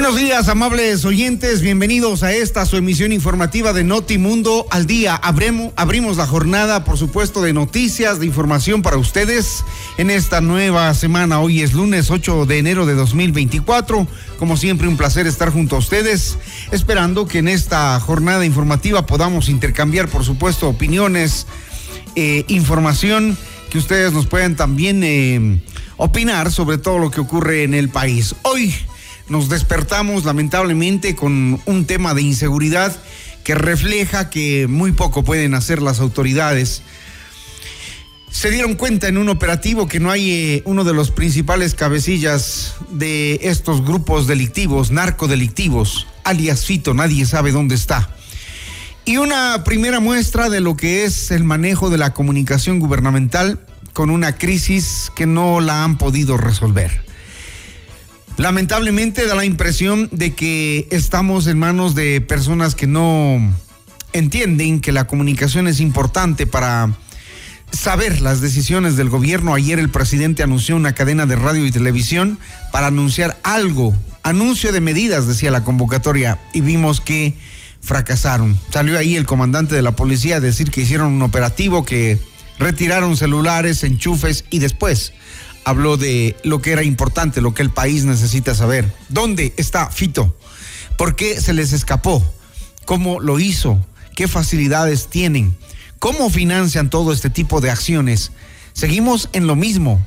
[0.00, 1.60] Buenos días, amables oyentes.
[1.60, 5.16] Bienvenidos a esta su emisión informativa de Notimundo al día.
[5.16, 9.64] Abrimos la jornada, por supuesto, de noticias, de información para ustedes
[9.96, 11.40] en esta nueva semana.
[11.40, 14.06] Hoy es lunes 8 de enero de 2024.
[14.38, 16.38] Como siempre, un placer estar junto a ustedes,
[16.70, 21.48] esperando que en esta jornada informativa podamos intercambiar, por supuesto, opiniones,
[22.14, 23.36] eh, información,
[23.68, 25.60] que ustedes nos puedan también eh,
[25.96, 28.36] opinar sobre todo lo que ocurre en el país.
[28.42, 28.76] Hoy
[29.28, 32.96] nos despertamos lamentablemente con un tema de inseguridad
[33.44, 36.82] que refleja que muy poco pueden hacer las autoridades.
[38.30, 42.74] Se dieron cuenta en un operativo que no hay eh, uno de los principales cabecillas
[42.90, 48.10] de estos grupos delictivos, narcodelictivos, alias Fito, nadie sabe dónde está.
[49.06, 53.60] Y una primera muestra de lo que es el manejo de la comunicación gubernamental
[53.94, 57.07] con una crisis que no la han podido resolver.
[58.38, 63.36] Lamentablemente da la impresión de que estamos en manos de personas que no
[64.12, 66.96] entienden que la comunicación es importante para
[67.72, 69.54] saber las decisiones del gobierno.
[69.54, 72.38] Ayer el presidente anunció una cadena de radio y televisión
[72.70, 73.92] para anunciar algo,
[74.22, 77.34] anuncio de medidas, decía la convocatoria, y vimos que
[77.80, 78.56] fracasaron.
[78.72, 82.20] Salió ahí el comandante de la policía a decir que hicieron un operativo, que
[82.60, 85.12] retiraron celulares, enchufes y después
[85.64, 88.92] habló de lo que era importante, lo que el país necesita saber.
[89.08, 90.36] ¿Dónde está Fito?
[90.96, 92.24] ¿Por qué se les escapó?
[92.84, 93.78] ¿Cómo lo hizo?
[94.14, 95.56] ¿Qué facilidades tienen?
[95.98, 98.32] ¿Cómo financian todo este tipo de acciones?
[98.72, 100.00] Seguimos en lo mismo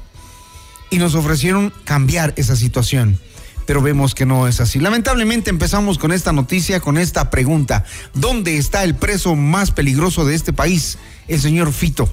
[0.90, 3.20] y nos ofrecieron cambiar esa situación,
[3.66, 4.80] pero vemos que no es así.
[4.80, 7.86] Lamentablemente empezamos con esta noticia, con esta pregunta.
[8.14, 10.98] ¿Dónde está el preso más peligroso de este país?
[11.28, 12.10] El señor Fito.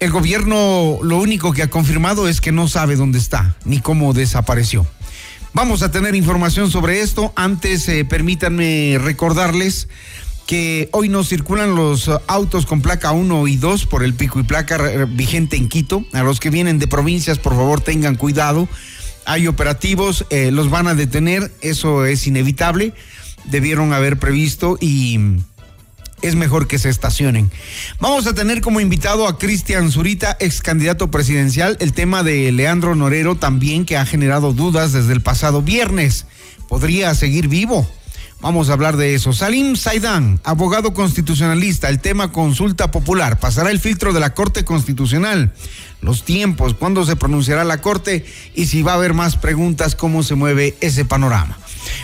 [0.00, 4.12] El gobierno lo único que ha confirmado es que no sabe dónde está ni cómo
[4.12, 4.86] desapareció.
[5.54, 7.32] Vamos a tener información sobre esto.
[7.34, 9.88] Antes, eh, permítanme recordarles
[10.46, 14.44] que hoy no circulan los autos con placa 1 y 2 por el pico y
[14.44, 14.78] placa
[15.08, 16.04] vigente en Quito.
[16.12, 18.68] A los que vienen de provincias, por favor, tengan cuidado.
[19.26, 22.94] Hay operativos, eh, los van a detener, eso es inevitable.
[23.46, 25.18] Debieron haber previsto y
[26.22, 27.50] es mejor que se estacionen.
[28.00, 32.94] Vamos a tener como invitado a Cristian Zurita, ex candidato presidencial, el tema de Leandro
[32.94, 36.26] Norero también que ha generado dudas desde el pasado viernes.
[36.68, 37.88] ¿Podría seguir vivo?
[38.40, 39.32] Vamos a hablar de eso.
[39.32, 43.40] Salim Saidán, abogado constitucionalista, el tema consulta popular.
[43.40, 45.52] Pasará el filtro de la Corte Constitucional.
[46.00, 48.24] Los tiempos, cuándo se pronunciará la Corte
[48.54, 51.58] y si va a haber más preguntas, cómo se mueve ese panorama.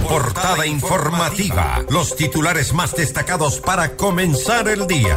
[0.08, 1.84] Portada informativa.
[1.90, 5.16] Los titulares más destacados para comenzar el día.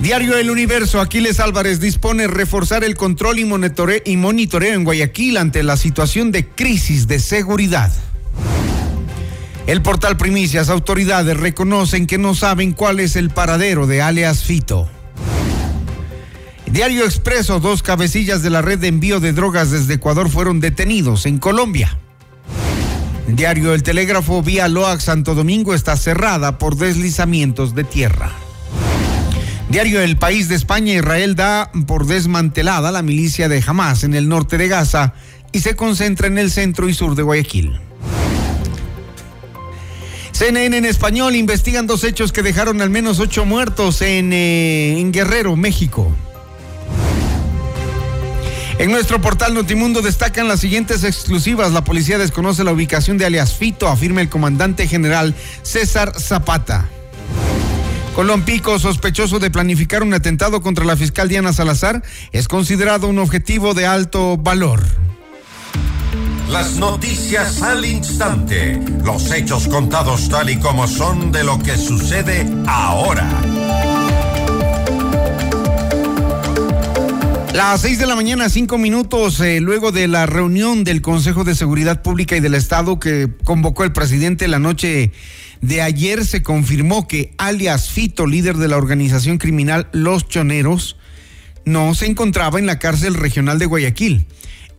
[0.00, 5.38] Diario El Universo, Aquiles Álvarez dispone reforzar el control y monitoreo, y monitoreo en Guayaquil
[5.38, 7.90] ante la situación de crisis de seguridad.
[9.66, 14.88] El portal Primicias, autoridades reconocen que no saben cuál es el paradero de alias Fito.
[16.66, 21.24] Diario Expreso, dos cabecillas de la red de envío de drogas desde Ecuador fueron detenidos
[21.24, 21.98] en Colombia.
[23.26, 28.45] Diario El Telégrafo, vía Loax Santo Domingo está cerrada por deslizamientos de tierra.
[29.68, 34.28] Diario El País de España, Israel da por desmantelada la milicia de Hamas en el
[34.28, 35.12] norte de Gaza
[35.50, 37.80] y se concentra en el centro y sur de Guayaquil.
[40.30, 45.56] CNN en español investigan dos hechos que dejaron al menos ocho muertos eh, en Guerrero,
[45.56, 46.14] México.
[48.78, 51.72] En nuestro portal Notimundo destacan las siguientes exclusivas.
[51.72, 56.90] La policía desconoce la ubicación de alias Fito, afirma el comandante general César Zapata.
[58.16, 62.02] Colón Pico, sospechoso de planificar un atentado contra la fiscal Diana Salazar,
[62.32, 64.82] es considerado un objetivo de alto valor.
[66.48, 68.80] Las noticias al instante.
[69.04, 73.28] Los hechos contados tal y como son de lo que sucede ahora.
[77.56, 81.54] Las seis de la mañana, cinco minutos, eh, luego de la reunión del Consejo de
[81.54, 85.10] Seguridad Pública y del Estado que convocó el presidente la noche
[85.62, 90.98] de ayer, se confirmó que alias Fito, líder de la organización criminal Los Choneros,
[91.64, 94.26] no se encontraba en la cárcel regional de Guayaquil.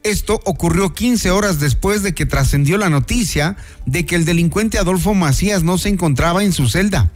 [0.03, 3.57] Esto ocurrió 15 horas después de que trascendió la noticia
[3.87, 7.11] de que el delincuente Adolfo Macías no se encontraba en su celda.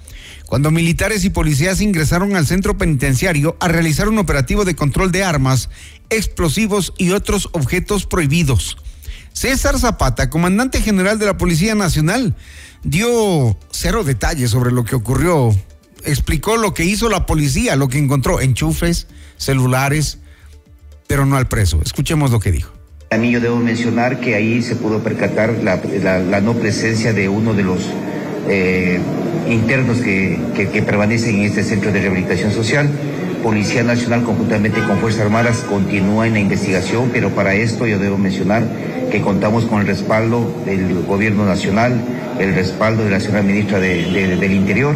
[0.52, 5.24] Cuando militares y policías ingresaron al centro penitenciario a realizar un operativo de control de
[5.24, 5.70] armas,
[6.10, 8.76] explosivos y otros objetos prohibidos.
[9.32, 12.36] César Zapata, comandante general de la Policía Nacional,
[12.84, 15.56] dio cero detalles sobre lo que ocurrió.
[16.04, 19.08] Explicó lo que hizo la policía, lo que encontró, enchufes,
[19.38, 20.20] celulares,
[21.08, 21.80] pero no al preso.
[21.82, 22.74] Escuchemos lo que dijo.
[23.08, 27.64] También yo debo mencionar que ahí se pudo percatar la, no presencia de uno de
[27.64, 27.80] los
[28.50, 29.00] eh,
[29.52, 32.90] internos que, que, permanecen en este centro de rehabilitación social.
[33.44, 38.18] Policía Nacional conjuntamente con Fuerzas Armadas continúa en la investigación, pero para esto yo debo
[38.18, 38.64] mencionar
[39.12, 42.00] que contamos con el respaldo del Gobierno Nacional,
[42.40, 44.96] el respaldo de la señora ministra del Interior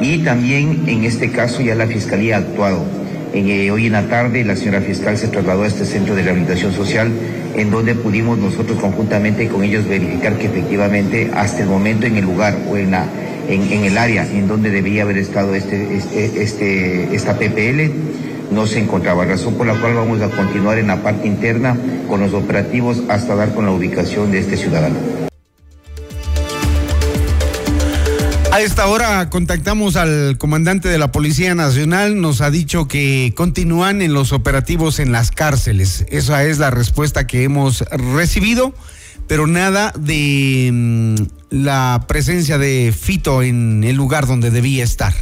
[0.00, 3.01] y también en este caso ya la Fiscalía ha actuado
[3.34, 6.72] eh, hoy en la tarde la señora fiscal se trasladó a este centro de rehabilitación
[6.72, 7.10] social
[7.56, 12.24] en donde pudimos nosotros conjuntamente con ellos verificar que efectivamente hasta el momento en el
[12.24, 13.06] lugar o en, la,
[13.48, 18.80] en, el área en donde debía haber estado este, este, este, esta PPL no se
[18.80, 21.76] encontraba, razón por la cual vamos a continuar en la parte interna
[22.08, 25.31] con los operativos hasta dar con la ubicación de este ciudadano.
[28.52, 34.02] A esta hora contactamos al comandante de la Policía Nacional, nos ha dicho que continúan
[34.02, 36.04] en los operativos en las cárceles.
[36.10, 38.74] Esa es la respuesta que hemos recibido,
[39.26, 41.14] pero nada de mm,
[41.48, 45.14] la presencia de Fito en el lugar donde debía estar.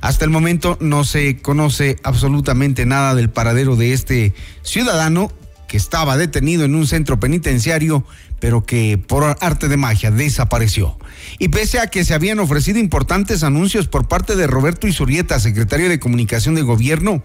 [0.00, 4.32] Hasta el momento no se conoce absolutamente nada del paradero de este
[4.62, 5.30] ciudadano
[5.68, 8.06] que estaba detenido en un centro penitenciario,
[8.38, 10.96] pero que por arte de magia desapareció.
[11.38, 15.88] Y pese a que se habían ofrecido importantes anuncios por parte de Roberto Isurieta, secretario
[15.88, 17.22] de Comunicación del Gobierno,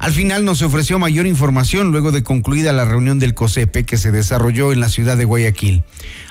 [0.00, 3.98] al final no se ofreció mayor información luego de concluida la reunión del COSEPE que
[3.98, 5.84] se desarrolló en la ciudad de Guayaquil.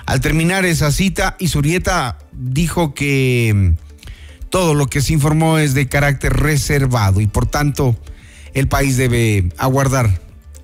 [0.07, 5.87] Al terminar esa cita, Isurieta dijo que mm, todo lo que se informó es de
[5.87, 7.95] carácter reservado y por tanto
[8.55, 10.19] el país debe aguardar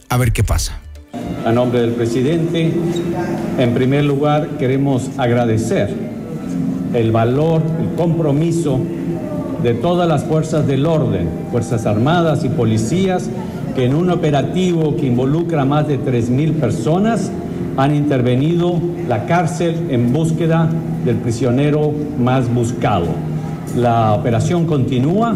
[0.09, 0.81] a ver qué pasa.
[1.45, 2.73] A nombre del presidente,
[3.59, 6.14] en primer lugar queremos agradecer
[6.95, 8.79] el valor, el compromiso
[9.61, 13.29] de todas las fuerzas del orden, Fuerzas Armadas y policías,
[13.75, 17.31] que en un operativo que involucra a más de 3.000 personas
[17.77, 20.69] han intervenido la cárcel en búsqueda
[21.03, 23.07] del prisionero más buscado.
[23.75, 25.35] La operación continúa,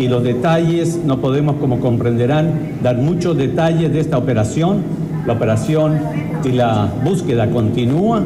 [0.00, 4.78] y los detalles, no podemos, como comprenderán, dar muchos detalles de esta operación.
[5.26, 5.98] La operación
[6.42, 8.22] y la búsqueda continúa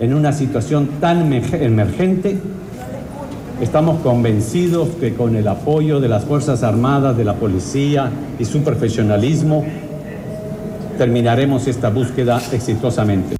[0.00, 2.38] en una situación tan emergente.
[3.60, 8.62] Estamos convencidos que con el apoyo de las Fuerzas Armadas, de la Policía y su
[8.62, 9.64] profesionalismo,
[10.96, 13.37] terminaremos esta búsqueda exitosamente.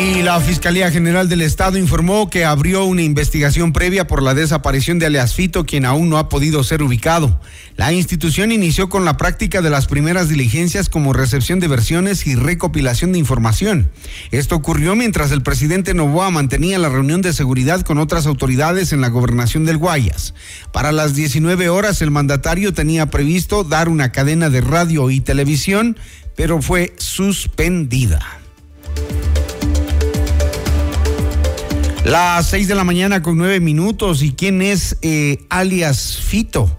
[0.00, 4.98] Y la Fiscalía General del Estado informó que abrió una investigación previa por la desaparición
[4.98, 7.38] de alias Fito, quien aún no ha podido ser ubicado.
[7.76, 12.34] La institución inició con la práctica de las primeras diligencias como recepción de versiones y
[12.34, 13.90] recopilación de información.
[14.30, 19.02] Esto ocurrió mientras el presidente Novoa mantenía la reunión de seguridad con otras autoridades en
[19.02, 20.32] la gobernación del Guayas.
[20.72, 25.98] Para las 19 horas el mandatario tenía previsto dar una cadena de radio y televisión,
[26.36, 28.39] pero fue suspendida.
[32.10, 34.24] Las seis de la mañana con nueve minutos.
[34.24, 36.76] ¿Y quién es eh, alias Fito?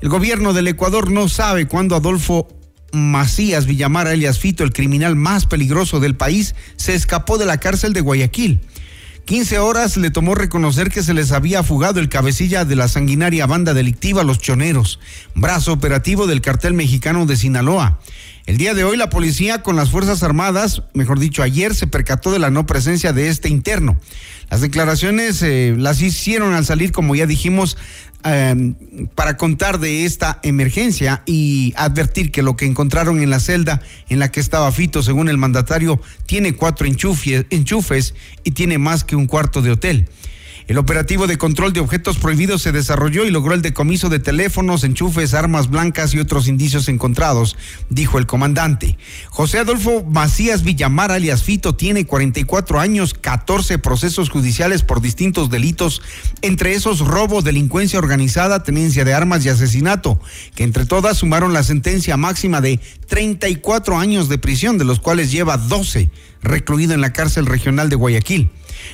[0.00, 2.46] El gobierno del Ecuador no sabe cuándo Adolfo
[2.92, 7.92] Macías Villamar, alias Fito, el criminal más peligroso del país, se escapó de la cárcel
[7.94, 8.60] de Guayaquil.
[9.24, 13.46] 15 horas le tomó reconocer que se les había fugado el cabecilla de la sanguinaria
[13.46, 15.00] banda delictiva Los Choneros,
[15.34, 17.98] brazo operativo del cartel mexicano de Sinaloa.
[18.46, 22.30] El día de hoy la policía con las Fuerzas Armadas, mejor dicho ayer, se percató
[22.30, 23.98] de la no presencia de este interno.
[24.50, 27.76] Las declaraciones eh, las hicieron al salir, como ya dijimos,
[28.24, 28.74] em,
[29.14, 34.18] para contar de esta emergencia y advertir que lo que encontraron en la celda en
[34.18, 39.26] la que estaba Fito, según el mandatario, tiene cuatro enchufes y tiene más que un
[39.26, 40.08] cuarto de hotel.
[40.66, 44.82] El operativo de control de objetos prohibidos se desarrolló y logró el decomiso de teléfonos,
[44.82, 47.58] enchufes, armas blancas y otros indicios encontrados,
[47.90, 48.96] dijo el comandante.
[49.28, 56.00] José Adolfo Macías Villamar, alias Fito, tiene 44 años, 14 procesos judiciales por distintos delitos,
[56.40, 60.18] entre esos robo, delincuencia organizada, tenencia de armas y asesinato,
[60.54, 65.30] que entre todas sumaron la sentencia máxima de 34 años de prisión, de los cuales
[65.30, 66.10] lleva 12
[66.44, 68.50] recluido en la cárcel regional de Guayaquil.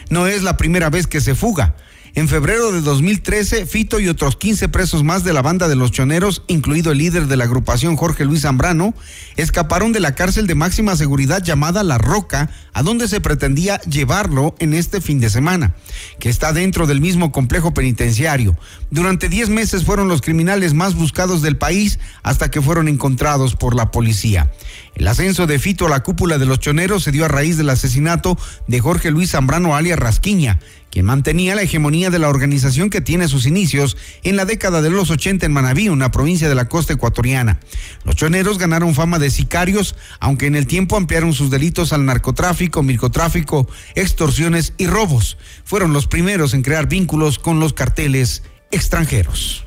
[0.08, 1.74] No es la primera vez que se fuga.
[2.14, 5.92] En febrero de 2013, Fito y otros 15 presos más de la banda de los
[5.92, 8.94] choneros, incluido el líder de la agrupación Jorge Luis Zambrano,
[9.36, 14.56] escaparon de la cárcel de máxima seguridad llamada La Roca, a donde se pretendía llevarlo
[14.58, 15.76] en este fin de semana,
[16.18, 18.58] que está dentro del mismo complejo penitenciario.
[18.90, 23.76] Durante 10 meses fueron los criminales más buscados del país hasta que fueron encontrados por
[23.76, 24.50] la policía.
[24.96, 27.70] El ascenso de Fito a la cúpula de los choneros se dio a raíz del
[27.70, 28.36] asesinato
[28.66, 30.58] de Jorge Luis Zambrano alias Rasquiña,
[30.90, 34.90] quien mantenía la hegemonía de la organización que tiene sus inicios en la década de
[34.90, 37.60] los 80 en Manabí, una provincia de la costa ecuatoriana.
[38.04, 42.82] Los choneros ganaron fama de sicarios, aunque en el tiempo ampliaron sus delitos al narcotráfico,
[42.82, 45.38] microtráfico, extorsiones y robos.
[45.64, 49.64] Fueron los primeros en crear vínculos con los carteles extranjeros.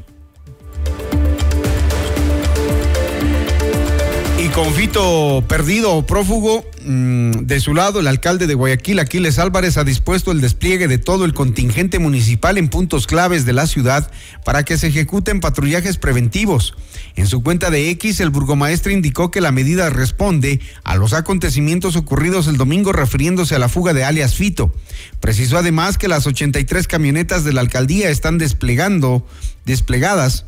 [4.53, 9.83] Confito perdido o prófugo, mm, de su lado, el alcalde de Guayaquil, Aquiles Álvarez, ha
[9.83, 14.12] dispuesto el despliegue de todo el contingente municipal en puntos claves de la ciudad
[14.45, 16.75] para que se ejecuten patrullajes preventivos.
[17.15, 21.95] En su cuenta de X, el burgomaestre indicó que la medida responde a los acontecimientos
[21.95, 24.72] ocurridos el domingo refiriéndose a la fuga de alias Fito.
[25.19, 29.25] Precisó además que las 83 camionetas de la alcaldía están desplegando,
[29.65, 30.45] desplegadas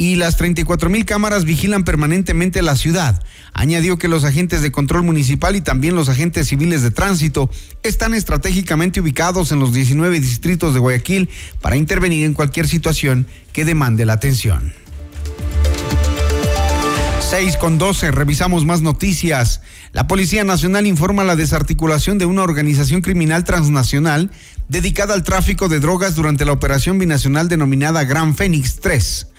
[0.00, 3.22] y las 34 mil cámaras vigilan permanentemente la ciudad.
[3.52, 7.50] Añadió que los agentes de control municipal y también los agentes civiles de tránsito
[7.82, 11.28] están estratégicamente ubicados en los 19 distritos de Guayaquil
[11.60, 14.72] para intervenir en cualquier situación que demande la atención.
[17.28, 19.60] 6 con 12, revisamos más noticias.
[19.92, 24.30] La Policía Nacional informa la desarticulación de una organización criminal transnacional
[24.66, 29.29] dedicada al tráfico de drogas durante la operación binacional denominada Gran Fénix 3.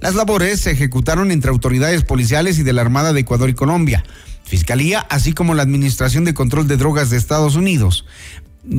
[0.00, 4.04] Las labores se ejecutaron entre autoridades policiales y de la Armada de Ecuador y Colombia,
[4.44, 8.04] Fiscalía, así como la Administración de Control de Drogas de Estados Unidos.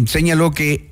[0.06, 0.92] Señaló que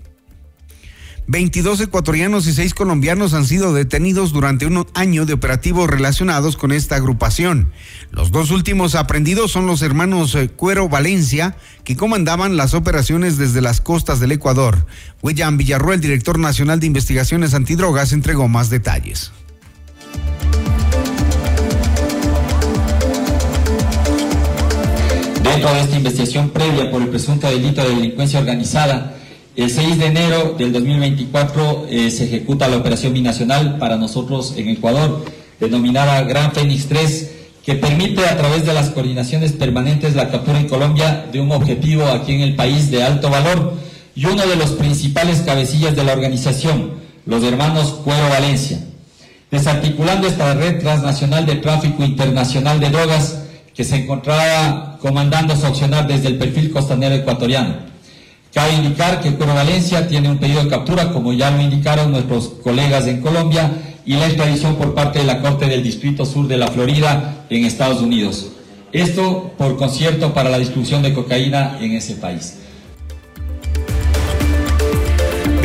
[1.27, 6.71] 22 ecuatorianos y 6 colombianos han sido detenidos durante un año de operativos relacionados con
[6.71, 7.71] esta agrupación.
[8.11, 13.61] Los dos últimos aprendidos son los hermanos eh, Cuero Valencia, que comandaban las operaciones desde
[13.61, 14.85] las costas del Ecuador.
[15.23, 19.31] Huellan Villarroel, director nacional de investigaciones antidrogas, entregó más detalles.
[25.55, 29.15] Dentro de esta investigación previa por el presunto delito de delincuencia organizada,
[29.55, 34.67] el 6 de enero del 2024 eh, se ejecuta la operación binacional para nosotros en
[34.67, 35.23] Ecuador,
[35.57, 37.31] denominada Gran Fénix 3,
[37.63, 42.03] que permite a través de las coordinaciones permanentes la captura en Colombia de un objetivo
[42.07, 43.75] aquí en el país de alto valor
[44.13, 46.95] y uno de los principales cabecillas de la organización,
[47.25, 48.79] los hermanos Cuero Valencia.
[49.49, 53.44] Desarticulando esta red transnacional de tráfico internacional de drogas,
[53.75, 57.75] que se encontraba comandando accionar desde el perfil costanero ecuatoriano.
[58.53, 62.53] Cabe indicar que Coro Valencia tiene un pedido de captura, como ya lo indicaron nuestros
[62.63, 63.69] colegas en Colombia,
[64.05, 67.65] y la extradición por parte de la Corte del Distrito Sur de la Florida en
[67.65, 68.47] Estados Unidos.
[68.93, 72.59] Esto por concierto para la distribución de cocaína en ese país.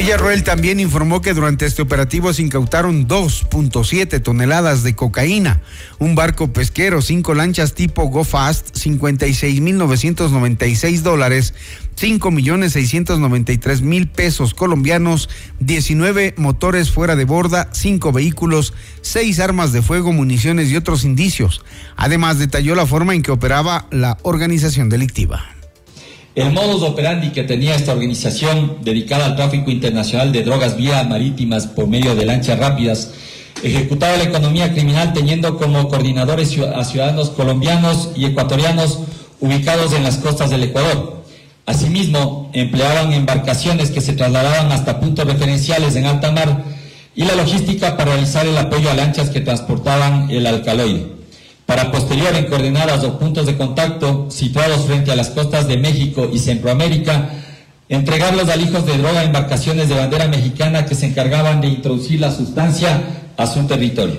[0.00, 5.60] Villarroel también informó que durante este operativo se incautaron 2.7 toneladas de cocaína,
[5.98, 11.52] un barco pesquero, cinco lanchas tipo Go Fast, 56.996 dólares,
[11.96, 15.28] 5 millones 693 mil pesos colombianos,
[15.58, 21.62] 19 motores fuera de borda, 5 vehículos, 6 armas de fuego, municiones y otros indicios.
[21.96, 25.59] Además, detalló la forma en que operaba la organización delictiva.
[26.40, 31.66] El modus operandi que tenía esta organización dedicada al tráfico internacional de drogas vía marítimas
[31.66, 33.10] por medio de lanchas rápidas
[33.62, 39.00] ejecutaba la economía criminal teniendo como coordinadores a ciudadanos colombianos y ecuatorianos
[39.38, 41.22] ubicados en las costas del Ecuador.
[41.66, 46.64] Asimismo, empleaban embarcaciones que se trasladaban hasta puntos referenciales en alta mar
[47.14, 51.19] y la logística para realizar el apoyo a lanchas que transportaban el alcaloide.
[51.70, 56.28] Para posterior en coordenadas o puntos de contacto situados frente a las costas de México
[56.32, 57.30] y Centroamérica,
[57.88, 62.18] entregar los alijos de droga a embarcaciones de bandera mexicana que se encargaban de introducir
[62.18, 63.00] la sustancia
[63.36, 64.16] a su territorio.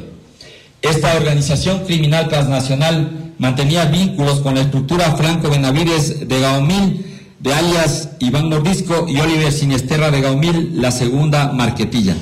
[0.82, 7.06] Esta organización criminal transnacional mantenía vínculos con la estructura Franco Benavides de Gaomil,
[7.38, 12.16] de alias Iván Nordisco y Oliver Sinesterra de Gaumil, la segunda marquetilla,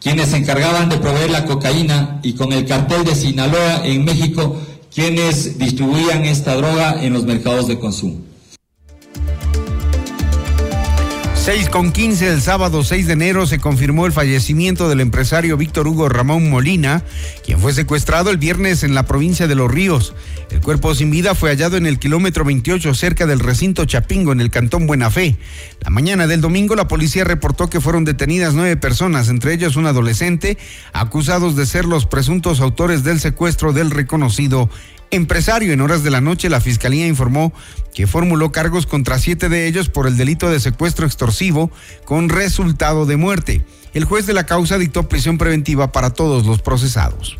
[0.00, 4.58] quienes se encargaban de proveer la cocaína y con el cartel de Sinaloa en México,
[4.94, 8.31] quienes distribuían esta droga en los mercados de consumo.
[11.42, 15.88] 6 con 15 el sábado 6 de enero se confirmó el fallecimiento del empresario Víctor
[15.88, 17.02] Hugo Ramón Molina,
[17.44, 20.14] quien fue secuestrado el viernes en la provincia de Los Ríos.
[20.52, 24.40] El cuerpo sin vida fue hallado en el kilómetro 28 cerca del recinto Chapingo en
[24.40, 25.34] el cantón Buena Fe.
[25.80, 29.86] La mañana del domingo la policía reportó que fueron detenidas nueve personas, entre ellos un
[29.86, 30.58] adolescente,
[30.92, 34.70] acusados de ser los presuntos autores del secuestro del reconocido
[35.12, 35.72] empresario.
[35.72, 37.52] En horas de la noche, la fiscalía informó
[37.94, 41.70] que formuló cargos contra siete de ellos por el delito de secuestro extorsivo
[42.04, 43.64] con resultado de muerte.
[43.94, 47.38] El juez de la causa dictó prisión preventiva para todos los procesados.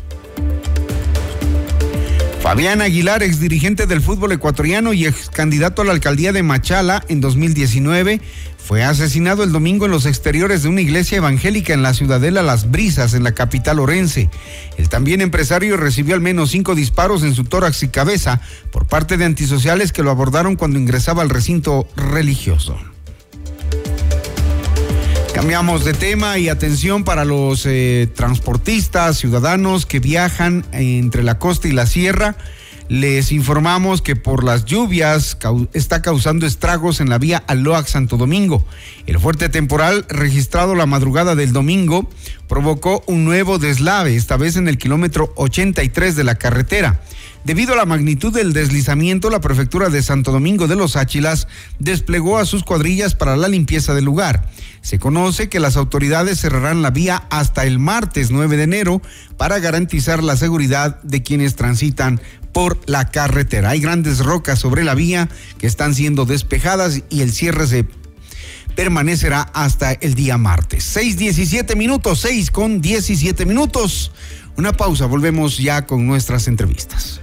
[2.43, 7.01] Fabián Aguilar, ex dirigente del fútbol ecuatoriano y ex candidato a la alcaldía de Machala
[7.07, 8.19] en 2019,
[8.57, 12.69] fue asesinado el domingo en los exteriores de una iglesia evangélica en la ciudadela Las
[12.69, 14.29] Brisas, en la capital orense.
[14.77, 19.15] El también empresario recibió al menos cinco disparos en su tórax y cabeza por parte
[19.15, 22.77] de antisociales que lo abordaron cuando ingresaba al recinto religioso.
[25.33, 31.67] Cambiamos de tema y atención para los eh, transportistas, ciudadanos que viajan entre la costa
[31.67, 32.35] y la sierra.
[32.87, 35.37] Les informamos que por las lluvias
[35.73, 38.63] está causando estragos en la vía Aloac Santo Domingo.
[39.07, 42.07] El fuerte temporal registrado la madrugada del domingo
[42.47, 47.01] provocó un nuevo deslave, esta vez en el kilómetro 83 de la carretera.
[47.45, 52.37] Debido a la magnitud del deslizamiento, la prefectura de Santo Domingo de los Áchilas desplegó
[52.37, 54.49] a sus cuadrillas para la limpieza del lugar.
[54.81, 59.01] Se conoce que las autoridades cerrarán la vía hasta el martes 9 de enero
[59.35, 62.21] para garantizar la seguridad de quienes transitan
[62.53, 63.71] por la carretera.
[63.71, 65.27] Hay grandes rocas sobre la vía
[65.57, 67.85] que están siendo despejadas y el cierre se
[68.77, 70.85] permanecerá hasta el día martes.
[70.85, 71.17] 6,
[71.75, 74.13] minutos, 6 con 17 minutos.
[74.55, 77.22] Una pausa, volvemos ya con nuestras entrevistas.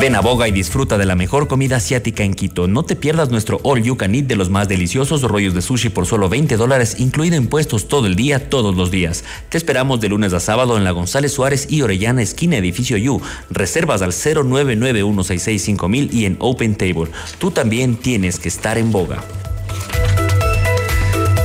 [0.00, 2.68] Ven a Boga y disfruta de la mejor comida asiática en Quito.
[2.68, 5.88] No te pierdas nuestro All You Can Eat de los más deliciosos rollos de sushi
[5.88, 9.24] por solo 20 dólares, incluido impuestos todo el día, todos los días.
[9.48, 13.20] Te esperamos de lunes a sábado en la González Suárez y Orellana, esquina Edificio You.
[13.50, 17.08] Reservas al 0991665000 y en Open Table.
[17.40, 19.24] Tú también tienes que estar en Boga.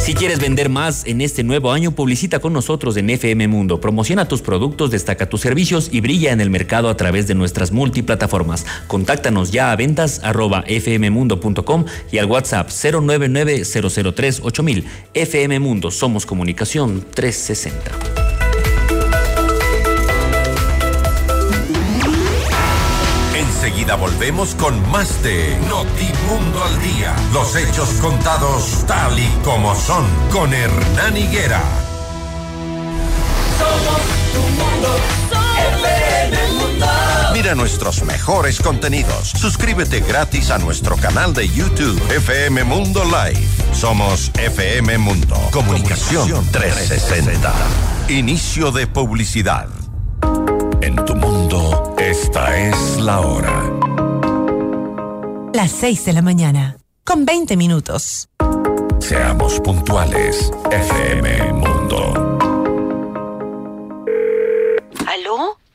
[0.04, 3.80] Si quieres vender más en este nuevo año, publicita con nosotros en FM Mundo.
[3.80, 7.72] Promociona tus productos, destaca tus servicios y brilla en el mercado a través de nuestras
[7.72, 8.66] multiplataformas.
[8.88, 14.86] Contáctanos ya a ventas arroba fmmundo.com y al WhatsApp 099 003 8000.
[15.14, 18.23] FM Mundo, somos comunicación 360.
[23.84, 27.14] Enseguida volvemos con más de Notimundo al Día.
[27.34, 31.62] Los hechos contados tal y como son con Hernán Higuera.
[37.34, 39.32] Mira nuestros mejores contenidos.
[39.32, 43.50] Suscríbete gratis a nuestro canal de YouTube FM Mundo Live.
[43.74, 45.36] Somos FM Mundo.
[45.52, 47.52] Comunicación 360.
[48.08, 49.68] Inicio de publicidad.
[52.14, 53.74] Esta es la hora.
[55.52, 58.30] las 6 de la mañana, con 20 minutos.
[59.00, 62.33] Seamos puntuales, FM Mundo.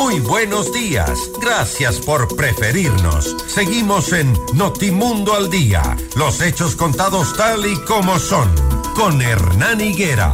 [0.00, 1.30] Muy buenos días.
[1.42, 3.36] Gracias por preferirnos.
[3.46, 5.94] Seguimos en Notimundo al Día.
[6.16, 8.48] Los hechos contados tal y como son.
[8.94, 10.32] Con Hernán Higuera.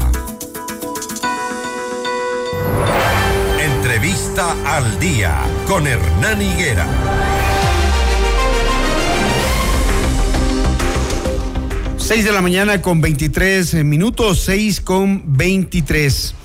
[3.58, 5.36] Entrevista al Día.
[5.66, 6.86] Con Hernán Higuera.
[11.96, 16.36] Seis de la mañana con 23 minutos, 6 con 23.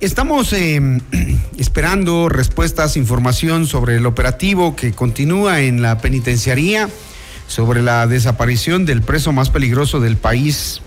[0.00, 0.80] Estamos eh,
[1.58, 6.88] esperando respuestas, información sobre el operativo que continúa en la penitenciaría,
[7.48, 10.82] sobre la desaparición del preso más peligroso del país.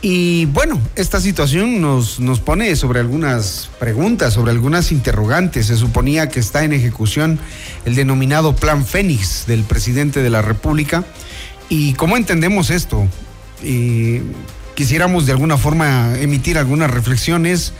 [0.00, 5.66] Y bueno, esta situación nos, nos pone sobre algunas preguntas, sobre algunas interrogantes.
[5.66, 7.38] Se suponía que está en ejecución
[7.84, 11.04] el denominado Plan Fénix del presidente de la República.
[11.68, 13.06] ¿Y cómo entendemos esto?
[13.62, 14.22] Eh,
[14.74, 17.72] quisiéramos de alguna forma emitir algunas reflexiones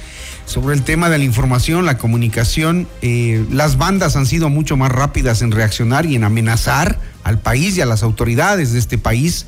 [0.47, 2.89] sobre el tema de la información, la comunicación.
[3.01, 7.77] Eh, las bandas han sido mucho más rápidas en reaccionar y en amenazar al país
[7.77, 9.47] y a las autoridades de este país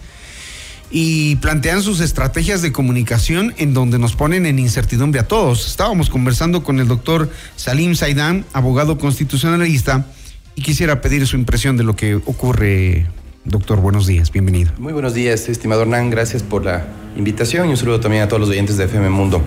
[0.90, 5.66] y plantean sus estrategias de comunicación en donde nos ponen en incertidumbre a todos.
[5.66, 10.06] Estábamos conversando con el doctor Salim Saidán, abogado constitucionalista,
[10.54, 13.06] y quisiera pedir su impresión de lo que ocurre.
[13.46, 14.72] Doctor, buenos días, bienvenido.
[14.78, 18.40] Muy buenos días, estimado Hernán, gracias por la invitación y un saludo también a todos
[18.40, 19.42] los oyentes de FM Mundo.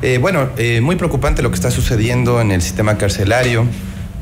[0.00, 3.66] Eh, bueno, eh, muy preocupante lo que está sucediendo en el sistema carcelario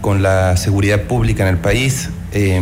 [0.00, 2.10] con la seguridad pública en el país.
[2.32, 2.60] Eh,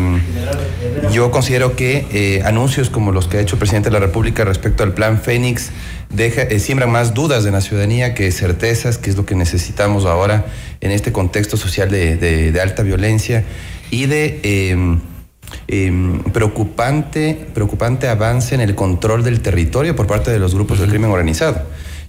[1.10, 4.44] yo considero que eh, anuncios como los que ha hecho el presidente de la República
[4.44, 5.70] respecto al plan Fénix
[6.10, 10.44] deja, siembran más dudas de la ciudadanía que certezas, que es lo que necesitamos ahora
[10.82, 13.44] en este contexto social de, alta violencia
[13.90, 14.98] y de
[15.72, 20.90] em, preocupante, preocupante avance en el control del territorio por parte de los grupos del
[20.90, 21.62] crimen organizado.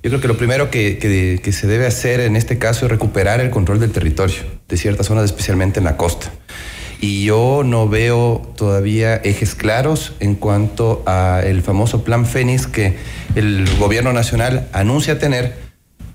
[0.04, 2.92] Yo creo que lo primero que, que- que se debe hacer en este caso es
[2.92, 6.32] recuperar el control del territorio, de ciertas zonas, especialmente en la costa.
[7.00, 12.96] Y yo no veo todavía ejes claros en cuanto a el famoso plan Fénix que
[13.36, 15.56] el gobierno nacional anuncia tener,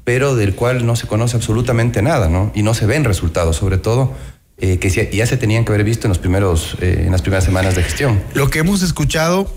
[0.05, 2.53] pero del cual no se conoce absolutamente nada, ¿no?
[2.55, 4.13] Y no se ven resultados, sobre todo
[4.59, 7.45] eh, que ya se tenían que haber visto en los primeros, eh, en las primeras
[7.45, 8.23] semanas de gestión.
[8.35, 9.53] Lo que hemos escuchado,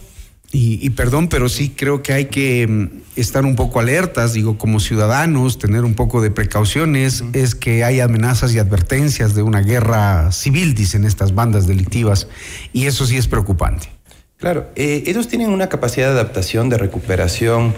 [0.52, 4.58] y, y perdón, pero sí creo que hay que mm, estar un poco alertas, digo,
[4.58, 9.62] como ciudadanos, tener un poco de precauciones, es que hay amenazas y advertencias de una
[9.62, 12.28] guerra civil, dicen estas bandas delictivas,
[12.74, 13.90] y eso sí es preocupante.
[14.38, 17.74] Claro, eh, ellos tienen una capacidad de adaptación, de recuperación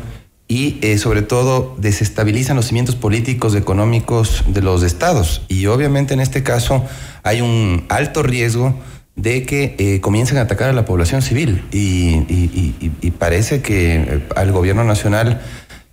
[0.51, 5.43] y eh, sobre todo desestabilizan los cimientos políticos, económicos de los estados.
[5.47, 6.83] Y obviamente en este caso
[7.23, 8.75] hay un alto riesgo
[9.15, 11.63] de que eh, comiencen a atacar a la población civil.
[11.71, 11.77] Y,
[12.27, 15.39] y- y- y parece que eh, al gobierno nacional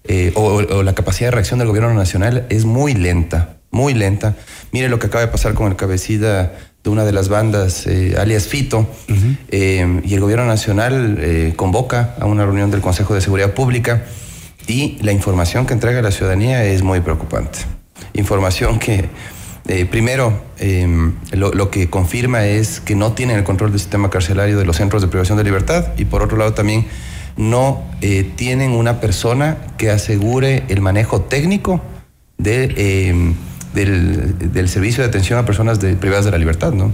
[0.03, 4.35] eh, o, o la capacidad de reacción del gobierno nacional es muy lenta, muy lenta.
[4.73, 8.17] Mire lo que acaba de pasar con el cabecida de una de las bandas, eh,
[8.19, 8.89] alias Fito,
[9.53, 14.03] y el gobierno nacional convoca a una reunión del Consejo de Seguridad Pública
[14.69, 17.61] y la información que entrega la ciudadanía es muy preocupante.
[18.13, 19.09] Información que,
[19.67, 20.87] eh, primero, eh,
[21.33, 25.03] lo, que confirma es que no tienen el control del sistema carcelario de los centros
[25.03, 26.87] de privación de libertad y por otro lado también
[27.37, 31.81] no eh, tienen una persona que asegure el manejo técnico
[32.45, 33.35] eh,
[33.73, 36.93] del, del servicio de atención a personas privadas de la libertad, ¿no?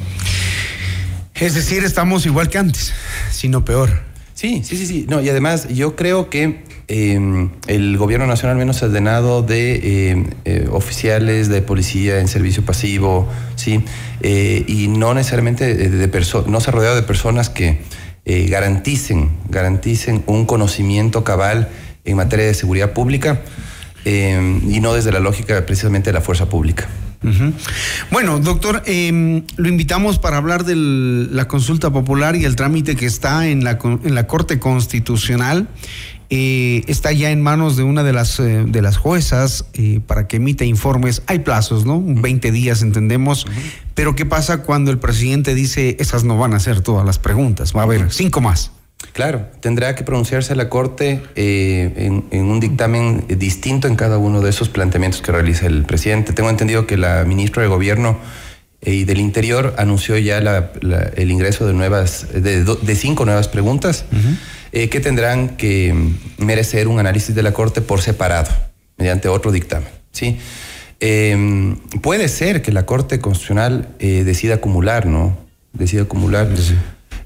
[1.35, 2.93] Es decir, estamos igual que antes,
[3.33, 4.14] sino peor.
[4.45, 5.07] Sí, sí, sí, sí.
[5.09, 9.77] No, y además yo creo que eh, el gobierno nacional menos ordenado de
[10.13, 13.27] eh, eh, oficiales de policía en servicio pasivo,
[13.57, 13.83] sí,
[14.21, 17.79] Eh, y no necesariamente de, de perso- no se ha rodeado de personas que
[18.27, 21.69] eh, garanticen, garanticen un conocimiento cabal
[22.05, 23.41] en materia de seguridad pública
[24.05, 26.87] eh, y no desde la lógica precisamente de la fuerza pública.
[28.11, 33.07] Bueno, doctor, eh, lo invitamos para hablar de la consulta popular y el trámite que
[33.07, 35.69] está en la, en la Corte Constitucional.
[36.31, 40.27] Eh, está ya en manos de una de las, eh, de las juezas eh, para
[40.27, 41.23] que emita informes.
[41.27, 42.03] Hay plazos, ¿no?
[42.03, 43.47] 20 días, entendemos.
[43.95, 47.75] Pero ¿qué pasa cuando el presidente dice esas no van a ser todas las preguntas?
[47.77, 48.73] Va a haber cinco más.
[49.15, 54.41] Claro, tendrá que pronunciarse la Corte eh, en, en un dictamen distinto en cada uno
[54.41, 56.33] de esos planteamientos que realiza el presidente.
[56.33, 58.19] Tengo entendido que la ministra de Gobierno
[58.83, 63.47] eh, y del Interior anunció ya la- la- el ingreso de nuevas, de, cinco nuevas
[63.47, 64.05] preguntas
[64.73, 68.51] eh, que tendrán que mm, merecer un análisis de la Corte por separado,
[68.99, 69.89] mediante otro dictamen.
[70.11, 70.39] ¿sí?
[70.99, 75.37] Eh, puede ser que la Corte Constitucional eh, decida acumular, ¿no?
[75.73, 76.49] Decida acumular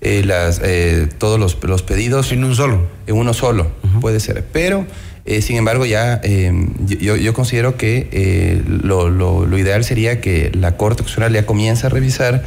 [0.01, 2.33] eh, las, eh, todos los, los pedidos.
[2.33, 2.87] En un solo.
[3.07, 4.45] En uno solo, puede ser.
[4.53, 4.87] Pero,
[5.25, 6.53] eh, sin embargo, ya eh,
[6.87, 11.87] yo, yo considero que lo, lo- lo ideal sería que la Corte Constitucional ya comience
[11.87, 12.45] a revisar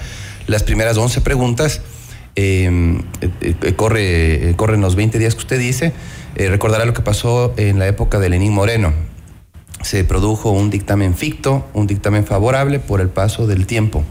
[0.47, 1.81] las primeras 11 preguntas.
[2.35, 2.97] Eh,
[3.75, 5.93] corre, corren los 20 días que usted dice.
[6.35, 8.93] Recordará lo que pasó en la época de Lenín Moreno
[9.83, 14.03] se produjo un dictamen ficto, un dictamen favorable por el paso del tiempo.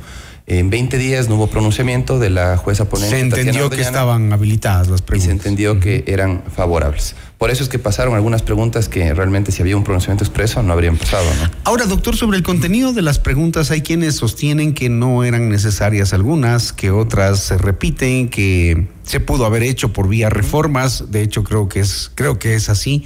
[0.51, 3.15] En 20 días no hubo pronunciamiento de la jueza ponente.
[3.15, 5.31] Se entendió que estaban habilitadas las y se preguntas.
[5.31, 7.15] entendió que eran favorables.
[7.39, 10.73] Por eso es que pasaron algunas preguntas que realmente si había un pronunciamiento expreso no
[10.73, 11.53] habrían pasado, ¿no?
[11.63, 16.13] Ahora, doctor, sobre el contenido de las preguntas, hay quienes sostienen que no eran necesarias
[16.15, 21.45] algunas, que otras se repiten, que se pudo haber hecho por vía reformas, de hecho
[21.45, 23.05] creo que es, creo que es así,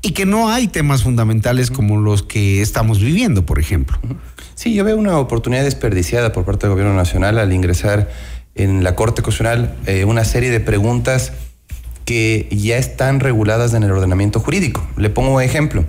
[0.00, 3.98] y que no hay temas fundamentales como los que estamos viviendo, por ejemplo.
[4.58, 8.10] Sí, yo veo una oportunidad desperdiciada por parte del Gobierno Nacional al ingresar
[8.56, 11.30] en la Corte Constitucional eh, una serie de preguntas
[12.04, 14.84] que ya están reguladas en el ordenamiento jurídico.
[14.96, 15.84] Le pongo un ejemplo.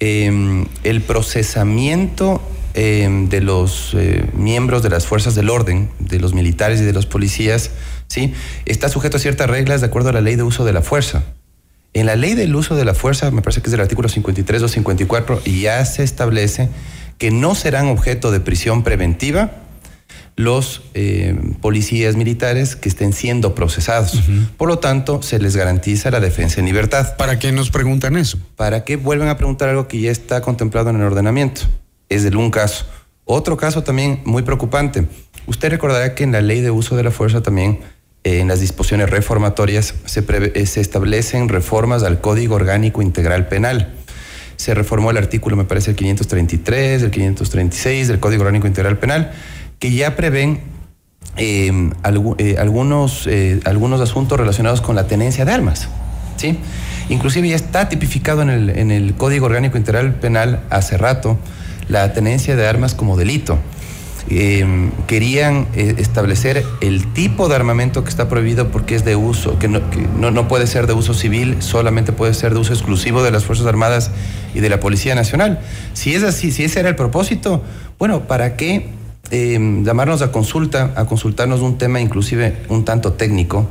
[0.00, 2.42] Eh, el procesamiento
[2.74, 6.92] eh, de los eh, miembros de las fuerzas del orden, de los militares y de
[6.92, 7.70] los policías,
[8.08, 8.34] ¿sí?
[8.66, 11.22] está sujeto a ciertas reglas de acuerdo a la ley de uso de la fuerza.
[11.92, 14.62] En la ley del uso de la fuerza, me parece que es del artículo 53
[14.64, 16.68] o 54, y ya se establece
[17.20, 19.50] que no serán objeto de prisión preventiva
[20.36, 24.22] los eh, policías militares que estén siendo procesados.
[24.56, 27.16] Por lo tanto, se les garantiza la defensa en libertad.
[27.18, 28.38] ¿Para qué nos preguntan eso?
[28.56, 31.60] Para que vuelvan a preguntar algo que ya está contemplado en el ordenamiento.
[32.08, 32.86] Es del un caso.
[33.26, 35.06] Otro caso también muy preocupante.
[35.46, 37.80] Usted recordará que en la ley de uso de la fuerza también,
[38.24, 43.99] eh, en las disposiciones reformatorias, se establecen reformas al Código Orgánico Integral Penal.
[44.60, 49.32] Se reformó el artículo, me parece, el 533, el 536 del Código Orgánico Integral Penal,
[49.78, 50.60] que ya prevén
[51.38, 55.88] algu- eh, algunos, eh, algunos asuntos relacionados con la tenencia de armas.
[56.36, 56.58] ¿sí?
[57.08, 61.38] Inclusive ya está tipificado en el, en el Código Orgánico Integral Penal hace rato
[61.88, 63.58] la tenencia de armas como delito.
[64.28, 69.58] Eh, querían eh, establecer el tipo de armamento que está prohibido porque es de uso,
[69.58, 72.72] que, no, que no, no puede ser de uso civil, solamente puede ser de uso
[72.72, 74.10] exclusivo de las Fuerzas Armadas
[74.54, 75.60] y de la Policía Nacional.
[75.94, 77.62] Si es así, si ese era el propósito,
[77.98, 78.88] bueno, ¿para qué
[79.32, 83.68] eh, llamarnos a consulta, a consultarnos un tema inclusive un tanto técnico?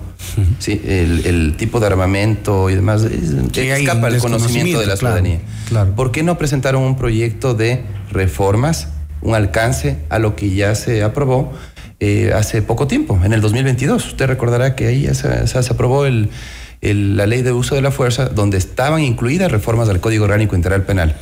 [0.59, 0.81] ¿sí?
[0.85, 5.39] el, el tipo de armamento y demás, es- escapa el conocimiento de la claro, ciudadanía.
[5.69, 5.95] claro.
[5.95, 8.89] ¿Por qué no presentaron un proyecto de reformas,
[9.21, 11.51] un alcance a lo que ya se aprobó
[11.99, 14.05] eh, hace poco tiempo, en el 2022?
[14.07, 18.57] Usted recordará que ahí se, se- aprobó la ley de uso de la fuerza, donde
[18.57, 21.15] estaban incluidas reformas al Código Orgánico Integral Penal.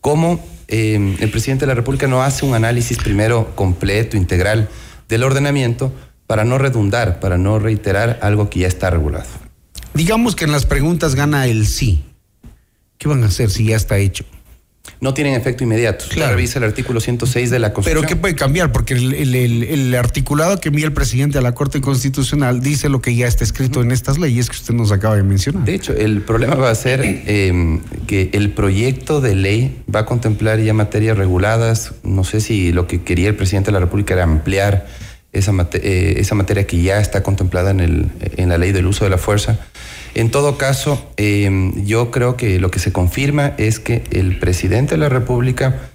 [0.00, 4.68] ¿Cómo eh, el presidente de la República no hace un análisis primero completo, integral
[5.08, 5.92] del ordenamiento
[6.26, 9.24] para no redundar, para no reiterar algo que ya está regulado?
[9.94, 12.04] Digamos que en las preguntas gana el sí.
[12.98, 14.24] ¿Qué van a hacer si ya está hecho?
[15.00, 16.04] No tienen efecto inmediato.
[16.10, 16.32] Claro.
[16.34, 18.06] revisa el artículo 106 de la Pero Constitución.
[18.08, 18.72] ¿qué puede cambiar?
[18.72, 22.88] Porque el, el- el- el articulado que envía el presidente a la Corte Constitucional dice
[22.88, 25.64] lo que ya está escrito en estas leyes que usted nos acaba de mencionar.
[25.64, 30.06] De hecho, el problema va a ser eh, que el proyecto de ley va a
[30.06, 31.92] contemplar ya materias reguladas.
[32.02, 34.86] No sé si lo que quería el presidente de la República era ampliar
[35.32, 38.86] esa, mate- eh, esa materia que ya está contemplada en, el, en la ley del
[38.86, 39.58] uso de la fuerza.
[40.14, 44.94] En todo caso, eh, yo creo que lo que se confirma es que el presidente
[44.94, 45.90] de la República